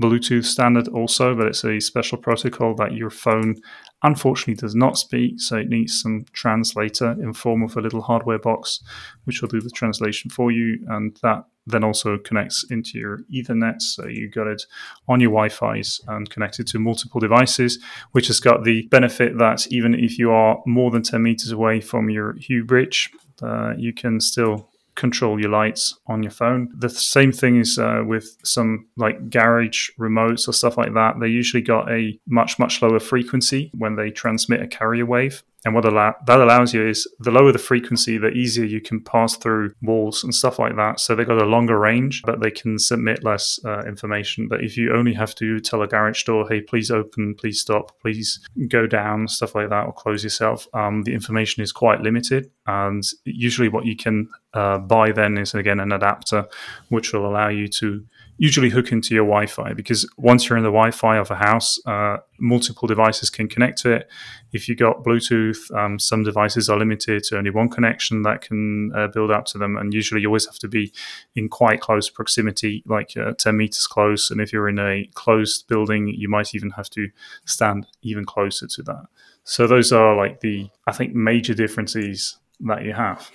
Bluetooth 0.00 0.44
standard 0.44 0.88
also, 0.88 1.34
but 1.34 1.46
it's 1.46 1.64
a 1.64 1.80
special 1.80 2.18
protocol 2.18 2.74
that 2.76 2.92
your 2.92 3.10
phone 3.10 3.56
unfortunately 4.02 4.54
does 4.54 4.74
not 4.74 4.98
speak, 4.98 5.40
so 5.40 5.56
it 5.56 5.68
needs 5.68 6.00
some 6.00 6.24
translator 6.32 7.12
in 7.12 7.32
form 7.32 7.62
of 7.62 7.76
a 7.76 7.80
little 7.80 8.02
hardware 8.02 8.38
box, 8.38 8.80
which 9.24 9.40
will 9.40 9.48
do 9.48 9.60
the 9.60 9.70
translation 9.70 10.30
for 10.30 10.50
you, 10.50 10.84
and 10.88 11.16
that 11.22 11.44
then 11.66 11.84
also 11.84 12.16
connects 12.18 12.64
into 12.70 12.98
your 12.98 13.20
Ethernet. 13.32 13.82
So 13.82 14.06
you 14.06 14.30
got 14.30 14.46
it 14.46 14.62
on 15.06 15.20
your 15.20 15.30
Wi-Fi's 15.30 16.00
and 16.08 16.28
connected 16.30 16.66
to 16.68 16.78
multiple 16.78 17.20
devices, 17.20 17.78
which 18.12 18.28
has 18.28 18.40
got 18.40 18.64
the 18.64 18.86
benefit 18.88 19.36
that 19.38 19.66
even 19.68 19.94
if 19.94 20.18
you 20.18 20.30
are 20.30 20.62
more 20.66 20.90
than 20.90 21.02
10 21.02 21.22
meters 21.22 21.50
away 21.50 21.80
from 21.80 22.08
your 22.08 22.34
Hue 22.38 22.64
bridge, 22.64 23.10
uh, 23.42 23.74
you 23.76 23.92
can 23.92 24.20
still 24.20 24.70
control 24.98 25.40
your 25.40 25.50
lights 25.50 25.98
on 26.08 26.22
your 26.22 26.32
phone. 26.32 26.68
The 26.76 26.90
same 26.90 27.32
thing 27.32 27.58
is 27.60 27.78
uh, 27.78 28.02
with 28.04 28.36
some 28.44 28.86
like 28.96 29.30
garage 29.30 29.90
remotes 29.98 30.48
or 30.48 30.52
stuff 30.52 30.76
like 30.76 30.92
that. 30.94 31.20
They 31.20 31.28
usually 31.28 31.62
got 31.62 31.90
a 31.90 32.18
much, 32.26 32.58
much 32.58 32.82
lower 32.82 33.00
frequency 33.00 33.70
when 33.78 33.94
they 33.96 34.10
transmit 34.10 34.60
a 34.60 34.66
carrier 34.66 35.06
wave. 35.06 35.42
And 35.64 35.74
what 35.74 35.82
that 35.82 36.40
allows 36.40 36.72
you 36.72 36.86
is 36.86 37.08
the 37.18 37.32
lower 37.32 37.50
the 37.50 37.58
frequency, 37.58 38.16
the 38.16 38.28
easier 38.28 38.64
you 38.64 38.80
can 38.80 39.02
pass 39.02 39.36
through 39.36 39.72
walls 39.82 40.22
and 40.22 40.32
stuff 40.32 40.58
like 40.58 40.76
that. 40.76 41.00
So 41.00 41.14
they've 41.14 41.26
got 41.26 41.42
a 41.42 41.46
longer 41.46 41.78
range, 41.78 42.22
but 42.24 42.40
they 42.40 42.52
can 42.52 42.78
submit 42.78 43.24
less 43.24 43.58
uh, 43.64 43.80
information. 43.80 44.46
But 44.46 44.62
if 44.62 44.76
you 44.76 44.94
only 44.94 45.14
have 45.14 45.34
to 45.36 45.58
tell 45.58 45.82
a 45.82 45.88
garage 45.88 46.22
door, 46.22 46.46
hey, 46.48 46.60
please 46.60 46.92
open, 46.92 47.34
please 47.34 47.60
stop, 47.60 48.00
please 48.00 48.40
go 48.68 48.86
down, 48.86 49.26
stuff 49.26 49.56
like 49.56 49.70
that, 49.70 49.86
or 49.86 49.92
close 49.92 50.22
yourself, 50.22 50.68
um, 50.74 51.02
the 51.02 51.12
information 51.12 51.62
is 51.62 51.72
quite 51.72 52.00
limited. 52.02 52.50
And 52.66 53.02
usually, 53.24 53.68
what 53.68 53.84
you 53.84 53.96
can 53.96 54.28
uh, 54.54 54.78
buy 54.78 55.10
then 55.10 55.38
is 55.38 55.54
again 55.54 55.80
an 55.80 55.90
adapter, 55.90 56.46
which 56.88 57.12
will 57.12 57.26
allow 57.26 57.48
you 57.48 57.66
to 57.68 58.04
usually 58.38 58.70
hook 58.70 58.92
into 58.92 59.14
your 59.14 59.24
Wi-Fi 59.24 59.72
because 59.74 60.08
once 60.16 60.48
you're 60.48 60.56
in 60.56 60.64
the 60.64 60.70
Wi-Fi 60.70 61.18
of 61.18 61.30
a 61.30 61.34
house, 61.34 61.78
uh, 61.86 62.18
multiple 62.38 62.86
devices 62.86 63.30
can 63.30 63.48
connect 63.48 63.78
to 63.78 63.90
it. 63.90 64.08
If 64.52 64.68
you've 64.68 64.78
got 64.78 65.04
Bluetooth, 65.04 65.70
um, 65.76 65.98
some 65.98 66.22
devices 66.22 66.70
are 66.70 66.78
limited 66.78 67.24
to 67.24 67.36
only 67.36 67.50
one 67.50 67.68
connection 67.68 68.22
that 68.22 68.40
can 68.40 68.92
uh, 68.94 69.08
build 69.08 69.32
up 69.32 69.44
to 69.46 69.58
them, 69.58 69.76
and 69.76 69.92
usually 69.92 70.20
you 70.20 70.28
always 70.28 70.46
have 70.46 70.58
to 70.60 70.68
be 70.68 70.92
in 71.34 71.48
quite 71.48 71.80
close 71.80 72.08
proximity, 72.08 72.82
like 72.86 73.16
uh, 73.16 73.32
10 73.32 73.56
meters 73.56 73.86
close. 73.86 74.30
And 74.30 74.40
if 74.40 74.52
you're 74.52 74.68
in 74.68 74.78
a 74.78 75.10
closed 75.14 75.66
building, 75.66 76.08
you 76.08 76.28
might 76.28 76.54
even 76.54 76.70
have 76.70 76.88
to 76.90 77.08
stand 77.44 77.88
even 78.02 78.24
closer 78.24 78.68
to 78.68 78.82
that. 78.84 79.06
So 79.42 79.66
those 79.66 79.92
are 79.92 80.14
like 80.14 80.40
the 80.40 80.68
I 80.86 80.92
think 80.92 81.14
major 81.14 81.54
differences 81.54 82.38
that 82.60 82.84
you 82.84 82.92
have. 82.92 83.30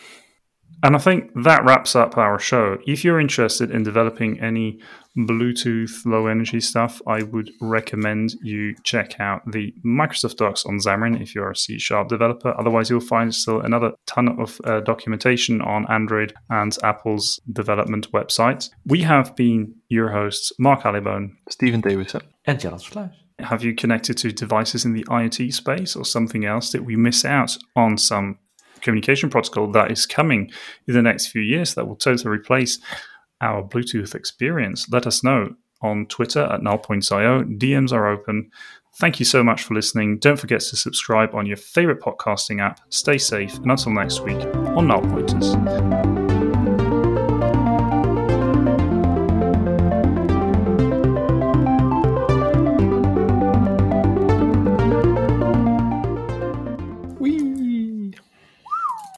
And 0.82 0.96
I 0.96 1.00
think 1.00 1.32
that 1.44 1.64
wraps 1.64 1.96
up 1.96 2.18
our 2.18 2.40
show. 2.40 2.78
If 2.86 3.04
you're 3.04 3.20
interested 3.20 3.72
in 3.72 3.84
developing 3.84 4.40
any 4.42 4.80
Bluetooth 5.18 6.06
low 6.06 6.28
energy 6.28 6.60
stuff, 6.60 7.02
I 7.08 7.24
would 7.24 7.52
recommend 7.62 8.34
you 8.42 8.76
check 8.84 9.20
out 9.20 9.44
the 9.52 9.74
Microsoft 9.86 10.38
docs 10.38 10.66
on 10.66 10.80
Xamarin 10.80 11.22
if 11.22 11.36
you're 11.36 11.52
a 11.52 11.56
C 11.56 11.78
Sharp 11.78 12.10
developer. 12.10 12.54
Otherwise, 12.60 12.90
you'll 12.90 13.00
find 13.00 13.34
still 13.34 13.62
another 13.62 13.92
ton 14.08 14.40
of 14.40 14.60
uh, 14.64 14.82
documentation 14.82 15.62
on 15.62 15.86
Android 15.90 16.34
and 16.50 16.76
Apple's 16.84 17.40
development 17.52 18.12
website. 18.12 18.70
We 18.86 19.04
have 19.04 19.36
been 19.36 19.76
your 19.90 20.10
hosts, 20.10 20.52
Mark 20.58 20.82
Allibone, 20.82 21.34
Stephen 21.50 21.82
Davison, 21.82 22.22
and 22.46 22.60
Giles 22.60 22.84
Flash. 22.84 23.16
Have 23.40 23.64
you 23.64 23.74
connected 23.76 24.18
to 24.18 24.32
devices 24.32 24.86
in 24.86 24.94
the 24.94 25.04
IoT 25.06 25.54
space 25.54 25.96
or 25.96 26.06
something 26.06 26.46
else? 26.46 26.70
Did 26.70 26.86
we 26.86 26.96
miss 26.96 27.26
out 27.26 27.58
on 27.76 27.98
some 27.98 28.38
communication 28.84 29.30
protocol 29.30 29.72
that 29.72 29.92
is 29.92 30.06
coming 30.06 30.52
in 30.88 30.94
the 30.94 31.02
next 31.02 31.28
few 31.28 31.42
years 31.42 31.74
that 31.74 31.88
will 31.88 31.96
totally 31.96 32.30
replace 32.30 32.80
our 33.42 33.64
Bluetooth 33.64 34.14
experience. 34.14 34.88
Let 34.92 35.08
us 35.08 35.24
know 35.24 35.56
on 35.82 36.06
Twitter 36.08 36.44
at 36.44 36.62
nullpoints.io. 36.62 37.44
DMs 37.44 37.92
are 37.92 38.08
open. 38.08 38.50
Thank 38.98 39.20
you 39.20 39.26
so 39.26 39.44
much 39.44 39.64
for 39.64 39.74
listening. 39.74 40.20
Don't 40.20 40.40
forget 40.40 40.62
to 40.62 40.76
subscribe 40.76 41.34
on 41.34 41.46
your 41.46 41.58
favorite 41.58 42.00
podcasting 42.00 42.62
app. 42.62 42.80
Stay 42.90 43.18
safe, 43.18 43.56
and 43.56 43.72
until 43.72 43.92
next 43.92 44.22
week 44.22 44.40
on 44.56 44.88
Null 44.88 45.02
Pointers. 45.02 45.93